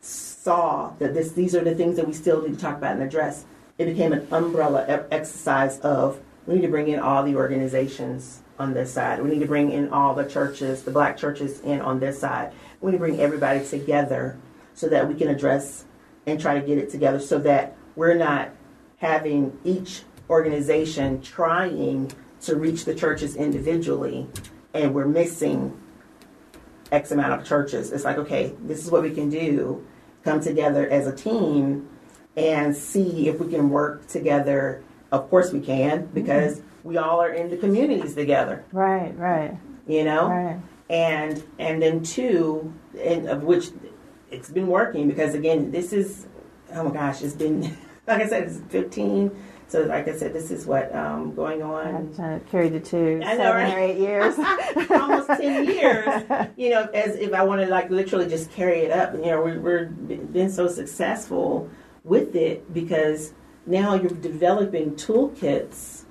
saw 0.00 0.92
that 0.98 1.12
this 1.12 1.32
these 1.32 1.54
are 1.54 1.62
the 1.62 1.74
things 1.74 1.96
that 1.96 2.06
we 2.06 2.14
still 2.14 2.40
need 2.42 2.54
to 2.54 2.60
talk 2.60 2.78
about 2.78 2.92
and 2.92 3.02
address, 3.02 3.44
it 3.76 3.84
became 3.84 4.12
an 4.14 4.26
umbrella 4.30 5.04
exercise 5.10 5.78
of 5.80 6.20
we 6.46 6.54
need 6.54 6.62
to 6.62 6.68
bring 6.68 6.88
in 6.88 7.00
all 7.00 7.22
the 7.22 7.36
organizations 7.36 8.40
on 8.58 8.72
this 8.72 8.92
side. 8.92 9.22
We 9.22 9.30
need 9.30 9.40
to 9.40 9.46
bring 9.46 9.72
in 9.72 9.90
all 9.90 10.14
the 10.14 10.24
churches, 10.24 10.82
the 10.84 10.90
black 10.90 11.18
churches 11.18 11.60
in 11.60 11.80
on 11.80 12.00
this 12.00 12.18
side. 12.18 12.52
We 12.80 12.92
need 12.92 12.98
to 12.98 13.00
bring 13.00 13.20
everybody 13.20 13.66
together 13.66 14.38
so 14.74 14.88
that 14.88 15.06
we 15.06 15.14
can 15.14 15.28
address 15.28 15.84
and 16.26 16.40
try 16.40 16.58
to 16.58 16.66
get 16.66 16.78
it 16.78 16.90
together 16.90 17.20
so 17.20 17.38
that 17.40 17.76
we're 17.94 18.14
not 18.14 18.50
having 18.98 19.58
each 19.64 20.02
organization 20.30 21.20
trying 21.20 22.10
to 22.40 22.56
reach 22.56 22.86
the 22.86 22.94
churches 22.94 23.36
individually 23.36 24.26
and 24.72 24.94
we're 24.94 25.06
missing 25.06 25.78
X 26.92 27.10
amount 27.10 27.40
of 27.40 27.46
churches. 27.46 27.92
It's 27.92 28.04
like, 28.04 28.18
okay, 28.18 28.54
this 28.62 28.84
is 28.84 28.90
what 28.90 29.02
we 29.02 29.10
can 29.10 29.30
do. 29.30 29.84
Come 30.22 30.40
together 30.40 30.88
as 30.88 31.06
a 31.06 31.14
team 31.14 31.88
and 32.36 32.74
see 32.76 33.28
if 33.28 33.40
we 33.40 33.50
can 33.50 33.70
work 33.70 34.06
together. 34.06 34.82
Of 35.12 35.28
course, 35.30 35.52
we 35.52 35.60
can 35.60 36.02
mm-hmm. 36.04 36.14
because 36.14 36.62
we 36.82 36.96
all 36.98 37.20
are 37.20 37.32
in 37.32 37.50
the 37.50 37.56
communities 37.56 38.14
together, 38.14 38.64
Right, 38.72 39.16
right, 39.18 39.56
you 39.86 40.04
know? 40.04 40.28
right. 40.28 40.60
and 40.90 41.42
and 41.58 41.80
then 41.80 42.02
two 42.02 42.72
and 43.02 43.26
of 43.28 43.42
which 43.42 43.70
it's 44.30 44.50
been 44.50 44.66
working 44.66 45.08
because 45.08 45.34
again 45.34 45.70
this 45.70 45.92
is 45.92 46.26
oh 46.74 46.84
my 46.84 46.92
gosh 46.92 47.22
it's 47.22 47.34
been 47.34 47.62
like 48.06 48.20
i 48.20 48.28
said 48.28 48.42
it's 48.44 48.60
15 48.68 49.30
so 49.74 49.82
like 49.82 50.06
i 50.06 50.16
said 50.16 50.32
this 50.32 50.52
is 50.52 50.66
what 50.66 50.94
um 50.94 51.34
going 51.34 51.60
on. 51.60 52.12
To 52.14 52.40
carry 52.48 52.68
the 52.68 52.78
two, 52.78 53.20
I 53.24 53.36
seven 53.36 53.68
know, 53.68 53.74
or 53.74 53.80
eight 53.80 53.98
years. 53.98 54.34
almost 54.90 55.26
10 55.26 55.64
years. 55.66 56.22
You 56.56 56.70
know 56.70 56.82
as 56.94 57.16
if 57.16 57.32
i 57.34 57.42
want 57.42 57.60
to 57.60 57.66
like 57.66 57.90
literally 57.90 58.28
just 58.28 58.52
carry 58.52 58.82
it 58.82 58.92
up. 58.92 59.14
And 59.14 59.24
you 59.24 59.32
know 59.32 59.42
we, 59.42 59.58
we're 59.58 59.86
been 59.86 60.48
so 60.48 60.68
successful 60.68 61.68
with 62.04 62.36
it 62.36 62.72
because 62.72 63.32
now 63.66 63.94
you're 63.94 64.10
developing 64.10 64.92
toolkits 64.92 66.04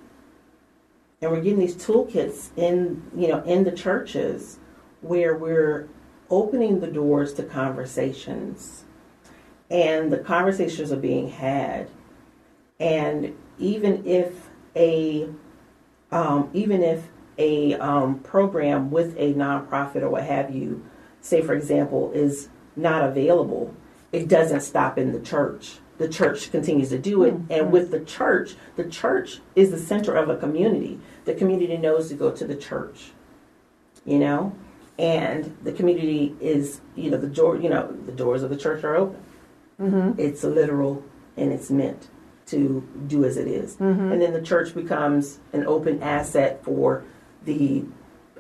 and 1.21 1.31
we're 1.31 1.39
getting 1.39 1.59
these 1.59 1.77
toolkits 1.77 2.49
in 2.57 3.01
you 3.15 3.29
know 3.29 3.41
in 3.43 3.63
the 3.63 3.71
churches 3.71 4.59
where 4.99 5.37
we're 5.37 5.87
opening 6.29 6.81
the 6.81 6.87
doors 6.87 7.33
to 7.35 7.43
conversations. 7.43 8.83
And 9.69 10.11
the 10.11 10.17
conversations 10.17 10.91
are 10.91 10.97
being 10.97 11.29
had. 11.29 11.89
And 12.79 13.35
even 13.59 14.05
if 14.05 14.49
a 14.75 15.27
um, 16.11 16.49
even 16.53 16.83
if 16.83 17.09
a 17.37 17.73
um, 17.75 18.19
program 18.19 18.91
with 18.91 19.15
a 19.17 19.33
nonprofit 19.33 20.01
or 20.01 20.09
what 20.09 20.23
have 20.23 20.53
you 20.53 20.85
say 21.21 21.41
for 21.41 21.53
example 21.53 22.11
is 22.13 22.49
not 22.75 23.03
available 23.03 23.73
it 24.11 24.27
doesn't 24.27 24.61
stop 24.61 24.99
in 24.99 25.11
the 25.11 25.19
church. 25.19 25.79
The 25.97 26.07
church 26.07 26.51
continues 26.51 26.89
to 26.89 26.99
do 26.99 27.23
it. 27.23 27.33
And 27.49 27.71
with 27.71 27.89
the 27.91 27.99
church 27.99 28.55
the 28.75 28.83
church 28.83 29.39
is 29.55 29.71
the 29.71 29.79
center 29.79 30.15
of 30.15 30.29
a 30.29 30.37
community. 30.37 30.99
The 31.25 31.33
community 31.33 31.77
knows 31.77 32.09
to 32.09 32.15
go 32.15 32.31
to 32.31 32.45
the 32.45 32.55
church 32.55 33.11
you 34.05 34.19
know? 34.19 34.55
And 34.99 35.57
the 35.63 35.71
community 35.71 36.35
is 36.39 36.81
you 36.95 37.09
know 37.09 37.17
the 37.17 37.27
door 37.27 37.57
you 37.57 37.69
know 37.69 37.91
the 38.05 38.11
doors 38.11 38.43
of 38.43 38.51
the 38.51 38.57
church 38.57 38.83
are 38.83 38.95
open. 38.95 39.23
It's 40.19 40.43
literal 40.43 41.03
and 41.35 41.51
it's 41.51 41.71
meant 41.71 42.09
to 42.47 42.87
do 43.07 43.23
as 43.25 43.37
it 43.37 43.47
is. 43.47 43.75
Mm-hmm. 43.77 44.11
and 44.11 44.21
then 44.21 44.33
the 44.33 44.41
church 44.41 44.73
becomes 44.75 45.39
an 45.53 45.65
open 45.65 46.01
asset 46.03 46.63
for 46.63 47.03
the 47.45 47.85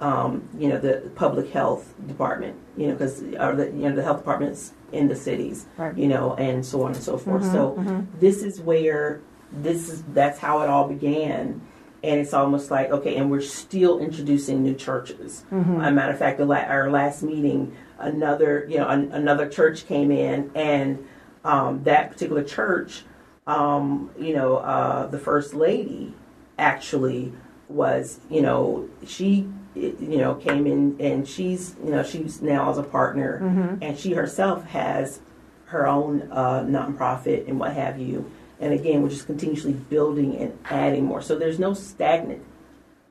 um, 0.01 0.47
you 0.57 0.67
know 0.69 0.79
the 0.79 1.11
public 1.15 1.51
health 1.51 1.93
department 2.07 2.55
you 2.75 2.87
know 2.87 2.93
because 2.93 3.21
or 3.21 3.39
uh, 3.39 3.55
the 3.55 3.65
you 3.67 3.87
know 3.87 3.95
the 3.95 4.03
health 4.03 4.17
departments 4.17 4.73
in 4.91 5.07
the 5.07 5.15
cities 5.15 5.65
Right. 5.77 5.95
you 5.97 6.07
know 6.07 6.33
and 6.35 6.65
so 6.65 6.81
on 6.83 6.93
and 6.93 7.03
so 7.03 7.17
forth. 7.17 7.43
Mm-hmm, 7.43 7.53
so 7.53 7.71
mm-hmm. 7.79 8.19
this 8.19 8.43
is 8.43 8.59
where 8.59 9.21
this 9.51 9.89
is 9.89 10.03
that's 10.13 10.39
how 10.39 10.61
it 10.61 10.69
all 10.69 10.87
began. 10.87 11.61
And 12.03 12.19
it's 12.19 12.33
almost 12.33 12.69
like 12.71 12.89
okay 12.91 13.15
and 13.15 13.31
we're 13.31 13.39
still 13.41 13.99
introducing 13.99 14.61
new 14.63 14.73
churches. 14.73 15.45
A 15.51 15.91
matter 15.91 16.11
of 16.11 16.19
fact 16.19 16.37
the 16.37 16.45
la- 16.45 16.57
our 16.57 16.89
last 16.91 17.23
meeting 17.23 17.75
another 17.99 18.65
you 18.69 18.77
know 18.79 18.89
an, 18.89 19.11
another 19.13 19.47
church 19.47 19.85
came 19.85 20.11
in 20.11 20.51
and 20.55 21.05
um, 21.45 21.83
that 21.83 22.11
particular 22.11 22.43
church 22.43 23.03
um, 23.47 24.09
you 24.19 24.33
know 24.33 24.57
uh, 24.57 25.07
the 25.07 25.19
first 25.19 25.53
lady 25.53 26.13
actually 26.57 27.33
was 27.69 28.19
you 28.29 28.41
know 28.41 28.87
she 29.05 29.49
you 29.75 30.17
know 30.17 30.35
came 30.35 30.67
in 30.67 30.95
and 30.99 31.27
she's 31.27 31.75
you 31.83 31.89
know 31.91 32.03
she's 32.03 32.41
now 32.41 32.69
as 32.69 32.77
a 32.77 32.83
partner. 32.83 33.77
And 33.81 33.97
she 33.97 34.13
herself 34.13 34.65
has 34.67 35.19
her 35.65 35.87
own 35.87 36.29
uh, 36.31 36.61
nonprofit 36.61 37.47
and 37.47 37.59
what 37.59 37.73
have 37.73 37.97
you. 37.99 38.29
And 38.59 38.71
again 38.73 39.01
we're 39.01 39.09
just 39.09 39.25
continuously 39.25 39.73
building 39.73 40.37
and 40.37 40.57
adding 40.65 41.05
more. 41.05 41.21
So 41.21 41.35
there's 41.37 41.59
no 41.59 41.73
stagnant 41.73 42.43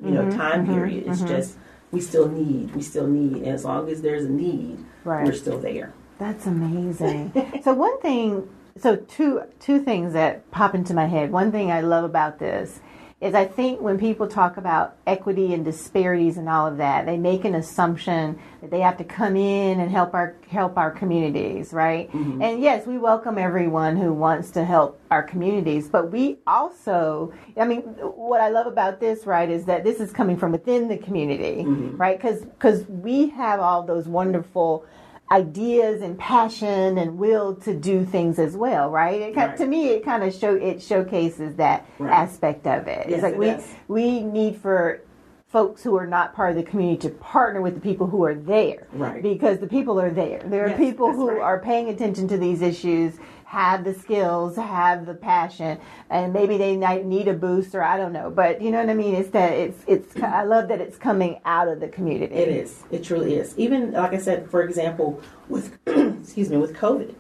you 0.03 0.11
know 0.13 0.31
time 0.31 0.67
period. 0.67 1.05
It's 1.09 1.23
just 1.23 1.57
we 1.91 2.01
still 2.01 2.29
need 2.29 2.75
we 2.75 2.83
still 2.83 3.07
need. 3.07 3.39
And 3.43 3.49
as 3.49 3.65
long 3.65 3.89
as 3.91 4.01
there's 4.03 4.25
a 4.25 4.31
need 4.31 4.79
Right. 5.05 5.27
we're 5.27 5.33
still 5.33 5.59
there. 5.59 5.93
That's 6.19 6.47
amazing. 6.47 7.33
so 7.65 7.75
one 7.75 8.01
thing, 8.01 8.49
so 8.77 8.97
two 8.97 9.43
two 9.61 9.81
things 9.81 10.13
that 10.13 10.51
pop 10.51 10.75
into 10.75 10.95
my 10.95 11.07
head. 11.07 11.31
One 11.31 11.53
thing 11.53 11.71
I 11.71 11.81
love 11.81 12.05
about 12.05 12.39
this 12.39 12.81
is 13.23 13.37
I 13.37 13.45
think 13.45 13.81
when 13.81 13.99
people 13.99 14.27
talk 14.27 14.57
about 14.57 14.97
equity 15.07 15.55
and 15.55 15.65
disparities 15.65 16.39
and 16.39 16.49
all 16.49 16.67
of 16.67 16.79
that, 16.79 17.07
they 17.07 17.17
make 17.17 17.45
an 17.45 17.55
assumption 17.55 18.37
that 18.61 18.73
they 18.73 18.81
have 18.81 18.97
to 18.97 19.05
come 19.05 19.37
in 19.37 19.79
and 19.79 19.89
help 19.89 20.13
our 20.13 20.35
help 20.49 20.77
our 20.77 20.91
communities, 20.91 21.73
right? 21.73 22.11
Mm-hmm. 22.11 22.43
And 22.43 22.61
yes, 22.61 22.85
we 22.85 22.99
welcome 22.99 23.39
everyone 23.39 23.97
who 23.97 24.13
wants 24.13 24.51
to 24.53 24.65
help 24.65 25.01
our 25.13 25.23
communities, 25.23 25.89
but 25.89 26.11
we 26.11 26.39
also, 26.49 27.33
I 27.57 27.65
mean, 27.65 27.83
what 27.83 28.41
I 28.41 28.49
love 28.49 28.67
about 28.67 28.99
this, 28.99 29.25
right, 29.25 29.49
is 29.49 29.67
that 29.67 29.85
this 29.85 30.01
is 30.01 30.11
coming 30.11 30.37
from 30.37 30.51
within 30.51 30.89
the 30.89 30.99
community, 30.99 31.63
mm-hmm. 31.63 31.97
right? 31.97 32.19
Because 32.19 32.41
because 32.41 32.85
we 32.89 33.29
have 33.31 33.61
all 33.61 33.85
those 33.85 34.09
wonderful 34.09 34.85
ideas 35.33 36.03
and 36.03 36.19
passion 36.19 36.99
and 36.99 37.17
will 37.17 37.55
to 37.57 37.75
do 37.75 38.05
things 38.05 38.39
as 38.39 38.55
well, 38.55 38.91
right? 38.91 39.21
It, 39.21 39.37
right. 39.37 39.57
To 39.57 39.67
me, 39.67 39.89
it 39.89 40.05
kind 40.05 40.23
of 40.23 40.35
show 40.35 40.55
it 40.55 40.83
showcases 40.83 41.57
that 41.57 41.87
right. 41.99 42.13
aspect 42.13 42.67
of 42.67 42.87
it. 42.87 43.09
Yes, 43.09 43.15
it's 43.15 43.23
like 43.23 43.35
it 43.35 43.39
we 43.39 43.47
does. 43.47 43.75
we 43.89 44.21
need 44.21 44.59
for 44.59 45.01
folks 45.49 45.83
who 45.83 45.97
are 45.97 46.07
not 46.07 46.35
part 46.35 46.51
of 46.51 46.57
the 46.57 46.63
community 46.63 47.09
to 47.09 47.15
partner 47.17 47.63
with 47.63 47.75
the 47.75 47.81
people 47.81 48.07
who 48.07 48.25
are 48.25 48.35
there, 48.35 48.87
right? 48.93 49.23
Because 49.23 49.59
the 49.59 49.67
people 49.67 49.99
are 49.99 50.11
there. 50.11 50.43
There 50.45 50.67
are 50.67 50.77
people 50.77 51.13
who 51.13 51.31
right. 51.31 51.41
are 51.41 51.59
paying 51.61 51.89
attention 51.89 52.29
to 52.29 52.37
these 52.37 52.61
issues 52.61 53.15
have 53.53 53.85
the 53.85 53.93
skills, 53.93 54.57
have 54.57 55.05
the 55.05 55.13
passion, 55.13 55.79
and 56.09 56.33
maybe 56.33 56.57
they 56.57 56.75
need 57.03 57.29
a 57.29 57.35
boost 57.35 57.75
or 57.75 57.83
I 57.83 57.99
don't 57.99 58.15
know. 58.15 58.31
But 58.31 58.63
you 58.63 58.71
know 58.71 58.81
what 58.81 58.89
I 58.89 58.95
mean? 58.95 59.15
It's 59.15 59.29
that 59.31 59.53
it's 59.53 59.85
it's. 59.87 60.17
I 60.17 60.45
love 60.45 60.69
that 60.69 60.81
it's 60.81 60.97
coming 60.97 61.39
out 61.45 61.69
of 61.69 61.79
the 61.79 61.89
community. 61.89 62.35
It 62.35 62.49
is. 62.49 62.83
It 62.91 63.05
truly 63.05 63.35
is. 63.35 63.53
Even 63.59 63.93
like 63.93 64.15
I 64.15 64.19
said, 64.19 64.51
for 64.51 64.63
example, 64.63 65.21
with 65.51 65.77
excuse 65.87 66.49
me, 66.49 66.57
with 66.57 66.75
COVID, 66.75 67.15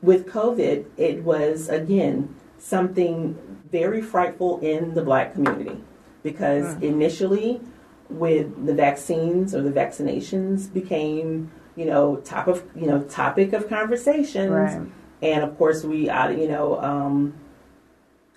with 0.00 0.26
COVID, 0.26 0.86
it 0.96 1.22
was 1.22 1.68
again 1.68 2.34
something 2.56 3.36
very 3.70 4.00
frightful 4.00 4.58
in 4.60 4.94
the 4.94 5.02
Black 5.02 5.34
community 5.34 5.76
because 6.22 6.76
mm. 6.76 6.82
initially, 6.82 7.60
with 8.08 8.64
the 8.64 8.72
vaccines 8.72 9.54
or 9.54 9.60
the 9.60 9.70
vaccinations 9.70 10.72
became 10.72 11.52
you 11.76 11.84
know 11.84 12.16
top 12.24 12.48
of 12.48 12.64
you 12.74 12.86
know 12.86 13.02
topic 13.02 13.52
of 13.52 13.68
conversations. 13.68 14.50
Right 14.50 14.88
and 15.22 15.44
of 15.44 15.56
course 15.56 15.84
we 15.84 16.06
you 16.06 16.48
know 16.48 16.80
um, 16.80 17.34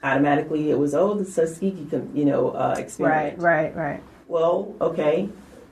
automatically 0.04 0.70
it 0.70 0.78
was 0.78 0.94
oh 0.94 1.16
the 1.16 1.26
Tuskegee 1.26 1.88
you 2.14 2.26
know 2.26 2.52
uh, 2.52 2.76
experiment. 2.78 3.40
Right, 3.40 3.74
right, 3.74 3.76
right. 3.76 4.04
Well, 4.28 4.74
okay, 4.82 5.30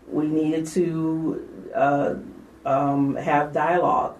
we 0.07 0.27
needed 0.27 0.67
to 0.67 1.69
uh, 1.73 2.15
um, 2.65 3.15
have 3.15 3.53
dialogue, 3.53 4.17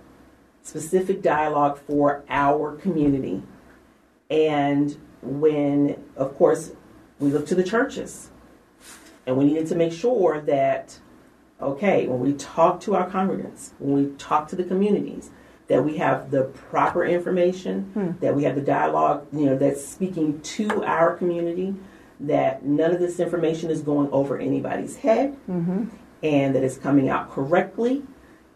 specific 0.62 1.21
dialogue 1.21 1.77
for 1.77 2.23
our 2.29 2.75
community, 2.77 3.43
and 4.29 4.97
when 5.21 6.01
of 6.15 6.36
course 6.36 6.71
we 7.19 7.32
looked 7.32 7.47
to 7.49 7.56
the 7.56 7.63
churches, 7.63 8.29
and 9.25 9.38
we 9.38 9.45
needed 9.45 9.67
to 9.67 9.75
make 9.75 9.91
sure 9.91 10.41
that 10.41 10.99
okay 11.60 12.08
when 12.08 12.19
we 12.19 12.34
talk 12.34 12.79
to 12.82 12.95
our 12.95 13.10
congregants, 13.10 13.71
when 13.79 13.93
we 13.93 14.15
talk 14.17 14.47
to 14.49 14.56
the 14.56 14.63
communities 14.63 15.32
that 15.67 15.84
we 15.84 15.97
have 15.97 16.30
the 16.32 16.43
proper 16.43 17.06
information, 17.06 17.84
hmm. 17.93 18.12
that 18.19 18.36
we 18.36 18.43
have 18.43 18.56
the 18.56 18.62
dialogue, 18.62 19.26
you 19.32 19.45
know, 19.45 19.58
that's 19.58 19.86
speaking 19.86 20.41
to 20.41 20.84
our 20.84 21.15
community, 21.15 21.73
that 22.19 22.63
none 22.63 22.91
of 22.91 22.99
this 22.99 23.19
information 23.19 23.69
is 23.69 23.82
going 23.82 24.10
over 24.12 24.38
anybody's 24.38 24.97
head, 24.97 25.36
mm-hmm. 25.49 25.86
and 26.21 26.56
that 26.56 26.63
it's 26.63 26.78
coming 26.78 27.10
out 27.10 27.32
correctly, 27.32 28.04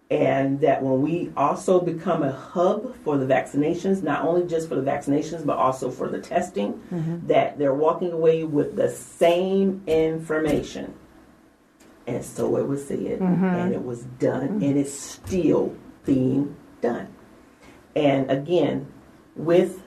and 0.09 0.61
that 0.61 0.81
when 0.81 1.01
we 1.01 1.31
also 1.35 1.81
become 1.81 2.23
a 2.23 2.31
hub 2.31 2.95
for 3.03 3.17
the 3.17 3.25
vaccinations, 3.25 4.03
not 4.03 4.23
only 4.23 4.47
just 4.47 4.69
for 4.69 4.75
the 4.75 4.81
vaccinations, 4.81 5.45
but 5.45 5.57
also 5.57 5.91
for 5.91 6.07
the 6.07 6.19
testing, 6.19 6.73
mm-hmm. 6.91 7.27
that 7.27 7.57
they're 7.57 7.73
walking 7.73 8.11
away 8.11 8.43
with 8.43 8.75
the 8.75 8.89
same 8.89 9.81
information. 9.87 10.93
And 12.05 12.23
so 12.23 12.55
it 12.55 12.65
was 12.65 12.87
said, 12.87 13.19
mm-hmm. 13.19 13.43
and 13.43 13.73
it 13.73 13.83
was 13.83 14.03
done, 14.03 14.63
and 14.63 14.77
it's 14.77 14.93
still 14.93 15.75
being 16.05 16.55
done. 16.81 17.13
And 17.95 18.29
again, 18.29 18.91
with 19.35 19.81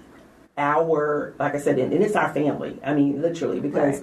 our, 0.57 1.35
like 1.39 1.55
I 1.55 1.59
said, 1.59 1.79
and, 1.79 1.93
it's 1.93 2.17
our 2.17 2.33
family. 2.33 2.79
I 2.85 2.95
mean, 2.95 3.23
literally, 3.23 3.61
because, 3.61 4.03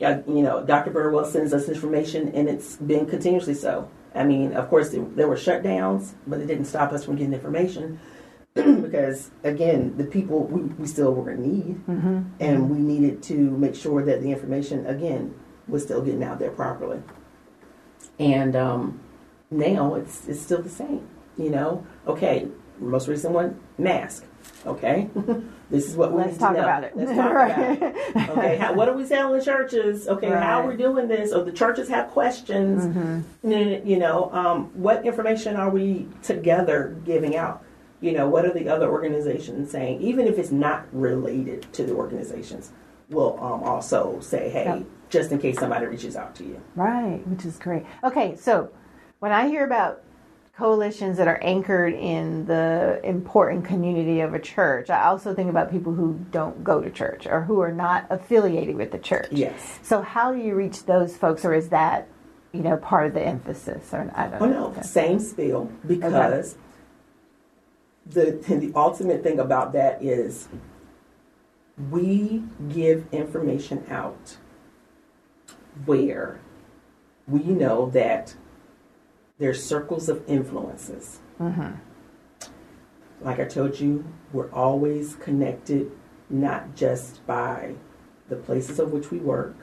right. 0.00 0.26
you 0.28 0.42
know, 0.42 0.64
Dr. 0.64 0.90
Burwell 0.90 1.24
sends 1.24 1.52
us 1.52 1.68
information 1.68 2.32
and 2.34 2.48
it's 2.48 2.76
been 2.76 3.06
continuously 3.06 3.54
so. 3.54 3.90
I 4.14 4.24
mean, 4.24 4.52
of 4.54 4.68
course, 4.68 4.90
there 4.90 5.28
were 5.28 5.36
shutdowns, 5.36 6.14
but 6.26 6.40
it 6.40 6.46
didn't 6.46 6.64
stop 6.64 6.92
us 6.92 7.04
from 7.04 7.16
getting 7.16 7.32
information 7.32 8.00
because, 8.54 9.30
again, 9.44 9.96
the 9.96 10.04
people 10.04 10.44
we, 10.46 10.62
we 10.62 10.86
still 10.86 11.12
were 11.14 11.30
in 11.30 11.42
need, 11.42 11.86
mm-hmm. 11.86 12.22
and 12.40 12.70
we 12.70 12.78
needed 12.78 13.22
to 13.24 13.34
make 13.34 13.76
sure 13.76 14.04
that 14.04 14.22
the 14.22 14.32
information, 14.32 14.84
again, 14.86 15.34
was 15.68 15.84
still 15.84 16.02
getting 16.02 16.24
out 16.24 16.40
there 16.40 16.50
properly. 16.50 17.00
And 18.18 18.56
um, 18.56 19.00
now 19.50 19.94
it's 19.94 20.26
it's 20.26 20.40
still 20.40 20.60
the 20.60 20.68
same. 20.68 21.06
You 21.40 21.48
know, 21.48 21.86
okay, 22.06 22.48
most 22.78 23.08
recent 23.08 23.32
one, 23.32 23.58
mask. 23.78 24.26
Okay, 24.66 25.08
this 25.70 25.88
is 25.88 25.96
what 25.96 26.12
we 26.12 26.18
Let's 26.18 26.32
need 26.32 26.40
talk 26.40 26.50
to 26.54 26.58
know. 26.58 26.64
about 26.64 26.84
it. 26.84 26.94
Let's 26.94 27.12
talk 27.12 27.32
right. 27.32 27.50
about 27.50 27.82
it. 27.82 27.96
Okay, 28.30 28.56
how, 28.58 28.74
what 28.74 28.88
are 28.88 28.94
we 28.94 29.04
in 29.04 29.42
churches? 29.42 30.06
Okay, 30.06 30.30
right. 30.30 30.42
how 30.42 30.60
are 30.60 30.68
we 30.68 30.76
doing 30.76 31.08
this? 31.08 31.32
Or 31.32 31.42
the 31.42 31.52
churches 31.52 31.88
have 31.88 32.10
questions. 32.10 32.84
Mm-hmm. 32.84 33.88
You 33.88 33.98
know, 33.98 34.30
um, 34.32 34.66
what 34.74 35.06
information 35.06 35.56
are 35.56 35.70
we 35.70 36.08
together 36.22 37.00
giving 37.06 37.36
out? 37.36 37.64
You 38.02 38.12
know, 38.12 38.28
what 38.28 38.44
are 38.44 38.52
the 38.52 38.68
other 38.68 38.90
organizations 38.90 39.70
saying? 39.70 40.02
Even 40.02 40.26
if 40.26 40.38
it's 40.38 40.50
not 40.50 40.86
related 40.92 41.72
to 41.72 41.84
the 41.84 41.94
organizations, 41.94 42.70
we'll 43.08 43.38
um, 43.42 43.62
also 43.62 44.20
say, 44.20 44.50
hey, 44.50 44.64
yep. 44.64 44.84
just 45.08 45.32
in 45.32 45.38
case 45.38 45.58
somebody 45.58 45.86
reaches 45.86 46.16
out 46.16 46.34
to 46.36 46.44
you. 46.44 46.60
Right, 46.76 47.26
which 47.26 47.46
is 47.46 47.58
great. 47.58 47.84
Okay, 48.04 48.36
so 48.36 48.70
when 49.20 49.32
I 49.32 49.48
hear 49.48 49.64
about 49.64 50.02
coalitions 50.60 51.16
that 51.16 51.26
are 51.26 51.40
anchored 51.42 51.94
in 51.94 52.44
the 52.44 53.00
important 53.02 53.64
community 53.64 54.20
of 54.20 54.34
a 54.34 54.38
church. 54.38 54.90
I 54.90 55.06
also 55.06 55.34
think 55.34 55.48
about 55.48 55.70
people 55.70 55.94
who 55.94 56.20
don't 56.30 56.62
go 56.62 56.82
to 56.82 56.90
church 56.90 57.26
or 57.26 57.40
who 57.40 57.60
are 57.60 57.72
not 57.72 58.06
affiliated 58.10 58.76
with 58.76 58.92
the 58.92 58.98
church. 58.98 59.28
Yes. 59.32 59.80
So 59.82 60.02
how 60.02 60.34
do 60.34 60.38
you 60.38 60.54
reach 60.54 60.84
those 60.84 61.16
folks, 61.16 61.46
or 61.46 61.54
is 61.54 61.70
that 61.70 62.08
you 62.52 62.60
know 62.60 62.76
part 62.76 63.06
of 63.06 63.14
the 63.14 63.22
emphasis? 63.22 63.94
Or 63.94 64.12
I 64.14 64.28
don't 64.28 64.42
oh, 64.42 64.46
know. 64.46 64.72
no, 64.72 64.82
same 64.82 65.18
spiel 65.18 65.72
because 65.86 66.56
okay. 68.14 68.38
the 68.44 68.56
the 68.56 68.72
ultimate 68.76 69.22
thing 69.22 69.40
about 69.40 69.72
that 69.72 70.02
is 70.02 70.48
we 71.90 72.44
give 72.68 73.06
information 73.12 73.86
out 73.88 74.36
where 75.86 76.38
we 77.26 77.44
know 77.44 77.88
that 77.90 78.34
there's 79.40 79.64
circles 79.64 80.08
of 80.08 80.22
influences. 80.28 81.18
Mm-hmm. 81.40 81.72
Like 83.22 83.40
I 83.40 83.46
told 83.46 83.80
you, 83.80 84.04
we're 84.32 84.52
always 84.52 85.16
connected 85.16 85.90
not 86.28 86.76
just 86.76 87.26
by 87.26 87.74
the 88.28 88.36
places 88.36 88.78
of 88.78 88.92
which 88.92 89.10
we 89.10 89.18
work, 89.18 89.56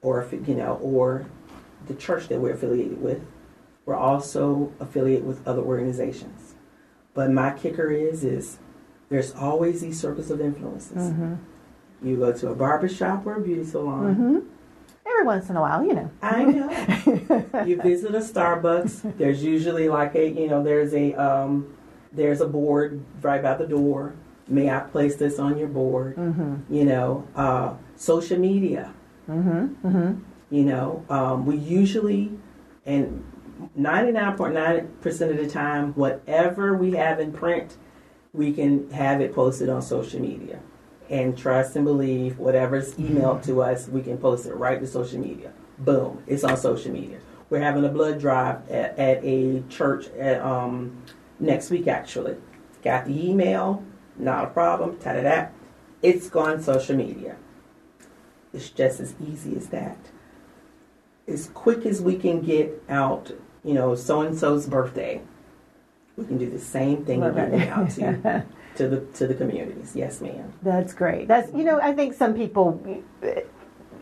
or 0.00 0.22
if 0.22 0.32
it, 0.32 0.48
you 0.48 0.54
know, 0.54 0.76
or 0.76 1.26
the 1.86 1.94
church 1.94 2.28
that 2.28 2.40
we're 2.40 2.52
affiliated 2.52 3.02
with. 3.02 3.26
We're 3.84 3.96
also 3.96 4.72
affiliated 4.78 5.26
with 5.26 5.46
other 5.46 5.60
organizations. 5.60 6.54
But 7.14 7.32
my 7.32 7.50
kicker 7.50 7.90
is 7.90 8.22
is 8.22 8.58
there's 9.08 9.34
always 9.34 9.80
these 9.80 10.00
circles 10.00 10.30
of 10.30 10.40
influences. 10.40 11.10
Mm-hmm. 11.10 12.06
You 12.06 12.16
go 12.16 12.32
to 12.32 12.50
a 12.50 12.54
barber 12.54 12.88
shop 12.88 13.26
or 13.26 13.34
a 13.34 13.40
beauty 13.40 13.64
salon. 13.64 14.14
Mm-hmm 14.14 14.51
every 15.06 15.24
once 15.24 15.50
in 15.50 15.56
a 15.56 15.60
while, 15.60 15.84
you 15.84 15.94
know. 15.94 16.10
I 16.20 16.44
know. 16.44 17.64
you 17.66 17.80
visit 17.80 18.14
a 18.14 18.18
Starbucks. 18.18 19.16
There's 19.18 19.42
usually 19.42 19.88
like 19.88 20.14
a, 20.14 20.28
you 20.28 20.48
know, 20.48 20.62
there's 20.62 20.92
a, 20.94 21.14
um, 21.14 21.76
there's 22.12 22.40
a 22.40 22.46
board 22.46 23.02
right 23.20 23.42
by 23.42 23.54
the 23.54 23.66
door. 23.66 24.14
May 24.48 24.70
I 24.70 24.80
place 24.80 25.16
this 25.16 25.38
on 25.38 25.56
your 25.58 25.68
board? 25.68 26.16
Mm-hmm. 26.16 26.74
You 26.74 26.84
know, 26.84 27.28
uh, 27.34 27.74
social 27.96 28.38
media. 28.38 28.92
Mm-hmm. 29.28 29.86
Mm-hmm. 29.86 30.22
You 30.54 30.64
know, 30.64 31.04
um, 31.08 31.46
we 31.46 31.56
usually, 31.56 32.32
and 32.84 33.24
99.9% 33.78 35.30
of 35.30 35.36
the 35.36 35.48
time, 35.48 35.92
whatever 35.94 36.76
we 36.76 36.92
have 36.92 37.20
in 37.20 37.32
print, 37.32 37.76
we 38.32 38.52
can 38.52 38.90
have 38.90 39.20
it 39.20 39.34
posted 39.34 39.68
on 39.68 39.80
social 39.82 40.20
media 40.20 40.60
and 41.10 41.36
trust 41.36 41.76
and 41.76 41.84
believe 41.84 42.38
whatever's 42.38 42.94
emailed 42.94 43.44
to 43.44 43.62
us, 43.62 43.88
we 43.88 44.02
can 44.02 44.18
post 44.18 44.46
it 44.46 44.54
right 44.54 44.80
to 44.80 44.86
social 44.86 45.18
media. 45.18 45.52
Boom, 45.78 46.22
it's 46.26 46.44
on 46.44 46.56
social 46.56 46.92
media. 46.92 47.18
We're 47.50 47.60
having 47.60 47.84
a 47.84 47.88
blood 47.88 48.18
drive 48.18 48.68
at, 48.70 48.98
at 48.98 49.24
a 49.24 49.62
church 49.68 50.08
at, 50.18 50.40
um, 50.40 51.02
next 51.38 51.70
week, 51.70 51.86
actually. 51.86 52.36
Got 52.82 53.06
the 53.06 53.28
email, 53.28 53.84
not 54.16 54.44
a 54.44 54.46
problem, 54.48 54.98
ta 54.98 55.12
da 55.12 55.22
da. 55.22 55.46
It's 56.02 56.28
gone 56.28 56.62
social 56.62 56.96
media. 56.96 57.36
It's 58.52 58.70
just 58.70 59.00
as 59.00 59.14
easy 59.20 59.56
as 59.56 59.68
that. 59.68 59.98
As 61.28 61.48
quick 61.48 61.86
as 61.86 62.00
we 62.00 62.16
can 62.16 62.40
get 62.40 62.82
out, 62.88 63.30
you 63.64 63.74
know, 63.74 63.94
so 63.94 64.22
and 64.22 64.36
so's 64.36 64.66
birthday, 64.66 65.22
we 66.16 66.24
can 66.24 66.38
do 66.38 66.50
the 66.50 66.58
same 66.58 67.04
thing 67.04 67.22
and 67.22 67.34
get 67.34 67.54
it 67.54 67.68
out 67.68 67.90
to 67.90 68.00
you. 68.00 68.42
to 68.76 68.88
the 68.88 69.00
to 69.18 69.26
the 69.26 69.34
communities. 69.34 69.92
Yes, 69.94 70.20
ma'am. 70.20 70.52
That's 70.62 70.94
great. 70.94 71.28
That's 71.28 71.52
you 71.52 71.64
know 71.64 71.80
I 71.80 71.92
think 71.92 72.14
some 72.14 72.34
people 72.34 72.80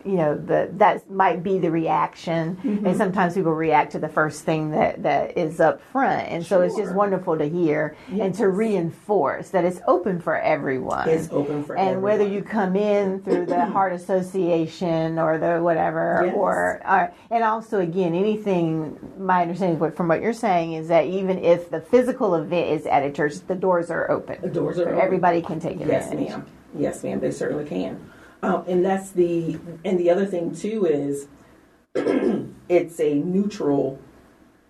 you 0.05 0.15
know 0.15 0.37
the 0.37 0.71
that 0.75 1.09
might 1.11 1.43
be 1.43 1.59
the 1.59 1.71
reaction 1.71 2.57
mm-hmm. 2.57 2.87
and 2.87 2.97
sometimes 2.97 3.35
people 3.35 3.53
react 3.53 3.93
to 3.93 3.99
the 3.99 4.09
first 4.09 4.45
thing 4.45 4.71
that 4.71 5.03
that 5.03 5.37
is 5.37 5.61
up 5.61 5.81
front 5.93 6.29
and 6.29 6.45
sure. 6.45 6.59
so 6.59 6.63
it's 6.63 6.77
just 6.77 6.95
wonderful 6.95 7.37
to 7.37 7.49
hear 7.49 7.97
yes. 8.11 8.21
and 8.21 8.35
to 8.35 8.49
reinforce 8.49 9.51
that 9.51 9.65
it's 9.65 9.81
open 9.87 10.21
for 10.21 10.39
everyone 10.39 11.09
it's 11.09 11.31
open 11.31 11.65
for 11.65 11.77
and 11.77 11.91
everyone. 11.91 12.03
whether 12.03 12.27
you 12.27 12.43
come 12.43 12.77
in 12.77 13.21
through 13.23 13.47
the 13.47 13.65
heart 13.73 13.93
association 13.93 15.19
or 15.19 15.39
the 15.39 15.59
whatever 15.59 16.23
yes. 16.27 16.35
or, 16.35 16.81
or 16.89 17.13
and 17.31 17.45
also 17.45 17.81
again 17.81 18.15
anything 18.15 18.99
my 19.19 19.43
understanding 19.43 19.79
what, 19.79 19.97
from 19.97 20.09
what 20.09 20.23
you're 20.23 20.33
saying 20.33 20.73
is 20.73 20.89
that 20.89 21.07
even 21.07 21.39
if 21.45 21.71
the 21.71 21.81
physical 21.81 22.35
event 22.35 22.69
is 22.69 22.87
at 22.87 23.03
a 23.03 23.11
church 23.11 23.35
the 23.47 23.55
doors 23.55 23.91
are 23.91 24.11
open 24.11 24.39
the 24.41 24.49
doors 24.49 24.79
are 24.79 24.85
so 24.85 24.91
open. 24.91 25.01
everybody 25.01 25.43
can 25.43 25.61
take 25.61 25.81
it 25.81 25.87
yes 25.87 26.13
ma'am 26.15 26.47
yes 26.77 27.03
ma'am 27.05 27.21
they 27.21 27.31
certainly 27.31 27.65
can 27.65 28.11
um, 28.43 28.65
and 28.67 28.85
that's 28.85 29.11
the 29.11 29.59
and 29.85 29.99
the 29.99 30.11
other 30.11 30.27
thing 30.27 30.55
too 30.55 30.87
is 30.87 31.29
it's 32.69 33.01
a 33.01 33.15
neutral 33.15 33.99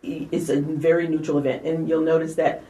it's 0.03 0.49
a 0.49 0.61
very 0.61 1.07
neutral 1.09 1.39
event 1.39 1.65
and 1.65 1.89
you'll 1.89 2.01
notice 2.01 2.35
that 2.35 2.63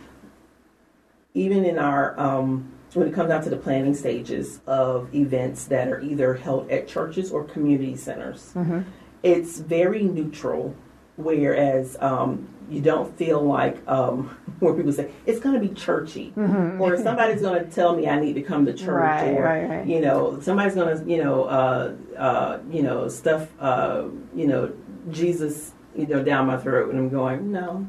even 1.35 1.65
in 1.65 1.79
our 1.79 2.19
um, 2.19 2.73
when 2.95 3.07
it 3.07 3.15
comes 3.15 3.29
down 3.29 3.43
to 3.43 3.51
the 3.51 3.57
planning 3.57 3.95
stages 3.95 4.61
of 4.67 5.15
events 5.15 5.67
that 5.67 5.89
are 5.89 6.01
either 6.01 6.35
held 6.35 6.69
at 6.71 6.89
churches 6.89 7.31
or 7.31 7.45
community 7.45 7.97
centers 7.97 8.53
mm-hmm. 8.55 8.81
it's 9.23 9.59
very 9.59 10.03
neutral 10.03 10.75
whereas 11.25 11.97
um, 12.01 12.49
you 12.71 12.81
don't 12.81 13.17
feel 13.17 13.43
like 13.43 13.87
um, 13.89 14.37
where 14.61 14.75
people 14.75 14.93
say 14.93 15.11
it's 15.27 15.41
going 15.41 15.61
to 15.61 15.67
be 15.67 15.75
churchy 15.75 16.33
mm-hmm. 16.37 16.81
or 16.81 16.97
somebody's 16.97 17.43
going 17.43 17.63
to 17.65 17.71
tell 17.71 17.97
me 17.97 18.09
I 18.09 18.21
need 18.21 18.35
to 18.35 18.43
come 18.43 18.65
to 18.67 18.73
church 18.73 18.89
right, 18.89 19.29
or 19.29 19.43
right, 19.43 19.69
right. 19.69 19.87
you 19.87 20.01
know 20.01 20.41
somebody's 20.41 20.75
going 20.75 20.97
to 20.97 21.11
you 21.11 21.23
know 21.23 21.45
uh, 21.45 21.95
uh, 22.17 22.59
you 22.71 22.83
know 22.83 23.09
stuff 23.09 23.49
uh, 23.61 24.05
you 24.35 24.47
know 24.47 24.73
Jesus 25.11 25.73
you 25.97 26.07
know 26.07 26.23
down 26.23 26.47
my 26.47 26.57
throat 26.57 26.91
and 26.91 26.99
I'm 26.99 27.09
going 27.09 27.51
no 27.51 27.89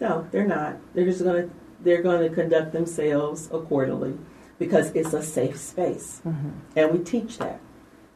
no 0.00 0.26
they're 0.30 0.46
not 0.46 0.76
they're 0.94 1.06
just 1.06 1.24
going 1.24 1.48
to 1.48 1.54
they're 1.80 2.02
going 2.02 2.28
to 2.28 2.34
conduct 2.34 2.72
themselves 2.72 3.48
accordingly 3.52 4.16
because 4.58 4.90
it's 4.92 5.12
a 5.12 5.22
safe 5.22 5.58
space 5.58 6.22
mm-hmm. 6.24 6.50
and 6.76 6.92
we 6.92 7.04
teach 7.04 7.38
that 7.38 7.60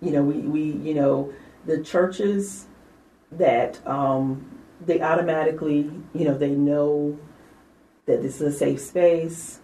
you 0.01 0.13
know 0.13 0.23
we, 0.23 0.39
we 0.39 0.63
you 0.63 0.95
know 0.95 1.33
the 1.67 1.83
churches 1.83 2.68
that 3.33 3.87
um, 3.87 4.59
they 4.85 5.01
automatically, 5.01 5.91
you 6.15 6.25
know, 6.25 6.37
they 6.37 6.51
know 6.51 7.19
that 8.07 8.23
this 8.23 8.41
is 8.41 8.55
a 8.55 8.59
safe 8.59 8.81
space. 8.81 9.61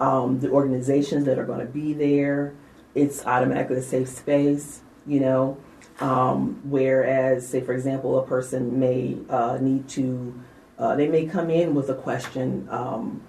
Um, 0.00 0.40
the 0.40 0.50
organizations 0.50 1.24
that 1.26 1.38
are 1.38 1.44
going 1.44 1.60
to 1.60 1.72
be 1.72 1.92
there, 1.92 2.54
it's 2.94 3.24
automatically 3.24 3.76
a 3.76 3.82
safe 3.82 4.08
space, 4.08 4.82
you 5.06 5.20
know. 5.20 5.58
Um, 6.00 6.60
whereas, 6.64 7.48
say, 7.48 7.60
for 7.60 7.72
example, 7.72 8.18
a 8.18 8.26
person 8.26 8.78
may 8.80 9.18
uh, 9.28 9.58
need 9.60 9.88
to, 9.90 10.40
uh, 10.78 10.96
they 10.96 11.08
may 11.08 11.26
come 11.26 11.50
in 11.50 11.74
with 11.74 11.90
a 11.90 11.94
question. 11.94 12.66
Um, 12.70 13.22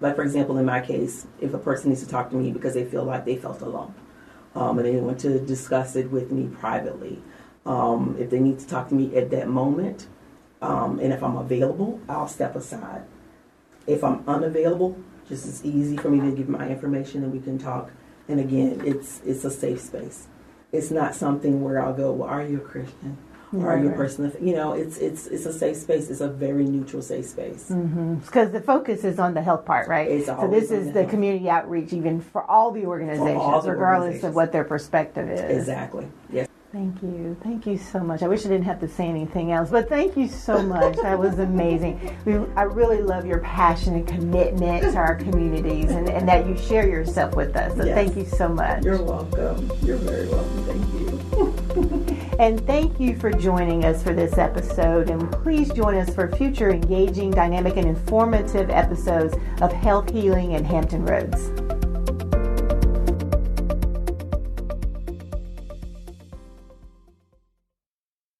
like, 0.00 0.16
for 0.16 0.22
example, 0.22 0.58
in 0.58 0.64
my 0.64 0.80
case, 0.80 1.26
if 1.40 1.54
a 1.54 1.58
person 1.58 1.90
needs 1.90 2.02
to 2.02 2.08
talk 2.08 2.30
to 2.30 2.36
me 2.36 2.50
because 2.50 2.74
they 2.74 2.84
feel 2.84 3.04
like 3.04 3.24
they 3.24 3.36
felt 3.36 3.60
alone 3.60 3.94
um, 4.54 4.78
and 4.78 4.86
they 4.86 4.96
want 4.96 5.20
to 5.20 5.38
discuss 5.38 5.96
it 5.96 6.10
with 6.10 6.32
me 6.32 6.48
privately, 6.48 7.22
um, 7.66 8.16
if 8.18 8.30
they 8.30 8.40
need 8.40 8.58
to 8.60 8.66
talk 8.66 8.88
to 8.88 8.94
me 8.94 9.16
at 9.16 9.30
that 9.30 9.48
moment, 9.48 10.06
um, 10.62 10.98
and 10.98 11.12
if 11.12 11.22
I'm 11.22 11.36
available, 11.36 12.00
I'll 12.08 12.28
step 12.28 12.56
aside. 12.56 13.02
If 13.86 14.02
I'm 14.02 14.24
unavailable, 14.26 14.98
just 15.28 15.46
as 15.46 15.64
easy 15.64 15.96
for 15.96 16.08
me 16.08 16.20
to 16.30 16.36
give 16.36 16.48
my 16.48 16.68
information 16.68 17.24
and 17.24 17.32
we 17.32 17.40
can 17.40 17.58
talk. 17.58 17.90
And 18.28 18.40
again, 18.40 18.82
it's 18.84 19.20
it's 19.24 19.44
a 19.44 19.50
safe 19.50 19.80
space. 19.80 20.26
It's 20.72 20.90
not 20.90 21.14
something 21.14 21.62
where 21.62 21.80
I'll 21.80 21.94
go, 21.94 22.12
well, 22.12 22.28
are 22.28 22.42
you 22.42 22.58
a 22.58 22.60
Christian? 22.60 23.18
Or 23.52 23.70
are 23.72 23.78
you 23.78 23.90
a 23.90 23.92
person 23.92 24.26
of, 24.26 24.36
you 24.42 24.54
know, 24.54 24.72
it's 24.72 24.98
it's 24.98 25.28
it's 25.28 25.46
a 25.46 25.52
safe 25.52 25.76
space. 25.76 26.10
It's 26.10 26.20
a 26.20 26.28
very 26.28 26.64
neutral 26.64 27.00
safe 27.00 27.26
space. 27.26 27.68
Because 27.68 27.78
mm-hmm. 27.78 28.52
the 28.52 28.60
focus 28.60 29.04
is 29.04 29.18
on 29.18 29.34
the 29.34 29.40
health 29.40 29.64
part, 29.64 29.88
right? 29.88 30.24
So 30.26 30.48
this 30.50 30.70
is 30.70 30.92
the, 30.92 31.04
the 31.04 31.06
community 31.06 31.48
outreach, 31.48 31.92
even 31.92 32.20
for 32.20 32.42
all 32.42 32.72
the 32.72 32.84
organizations, 32.84 33.38
all 33.40 33.62
the 33.62 33.70
regardless 33.70 34.06
organizations. 34.06 34.24
of 34.24 34.34
what 34.34 34.52
their 34.52 34.64
perspective 34.64 35.30
is. 35.30 35.40
Exactly. 35.40 36.08
Yes. 36.30 36.48
Thank 36.76 37.02
you. 37.02 37.34
Thank 37.42 37.66
you 37.66 37.78
so 37.78 38.00
much. 38.00 38.22
I 38.22 38.28
wish 38.28 38.44
I 38.44 38.50
didn't 38.50 38.66
have 38.66 38.80
to 38.80 38.88
say 38.88 39.06
anything 39.06 39.50
else, 39.50 39.70
but 39.70 39.88
thank 39.88 40.14
you 40.14 40.28
so 40.28 40.60
much. 40.62 40.96
that 40.96 41.18
was 41.18 41.38
amazing. 41.38 42.14
We, 42.26 42.34
I 42.54 42.64
really 42.64 43.00
love 43.00 43.24
your 43.24 43.38
passion 43.38 43.94
and 43.94 44.06
commitment 44.06 44.82
to 44.82 44.98
our 44.98 45.14
communities 45.14 45.90
and, 45.90 46.06
and 46.10 46.28
that 46.28 46.46
you 46.46 46.54
share 46.54 46.86
yourself 46.86 47.34
with 47.34 47.56
us. 47.56 47.74
So 47.78 47.86
yes. 47.86 47.94
thank 47.94 48.14
you 48.14 48.26
so 48.26 48.50
much. 48.50 48.84
You're 48.84 49.02
welcome. 49.02 49.72
You're 49.80 49.96
very 49.96 50.28
welcome. 50.28 50.64
Thank 50.64 50.92
you. 50.92 52.36
and 52.38 52.66
thank 52.66 53.00
you 53.00 53.16
for 53.16 53.30
joining 53.30 53.86
us 53.86 54.02
for 54.02 54.12
this 54.12 54.36
episode. 54.36 55.08
And 55.08 55.32
please 55.32 55.72
join 55.72 55.96
us 55.96 56.14
for 56.14 56.30
future 56.36 56.70
engaging, 56.70 57.30
dynamic, 57.30 57.78
and 57.78 57.88
informative 57.88 58.68
episodes 58.68 59.34
of 59.62 59.72
Health 59.72 60.10
Healing 60.10 60.52
and 60.52 60.66
Hampton 60.66 61.06
Roads. 61.06 61.65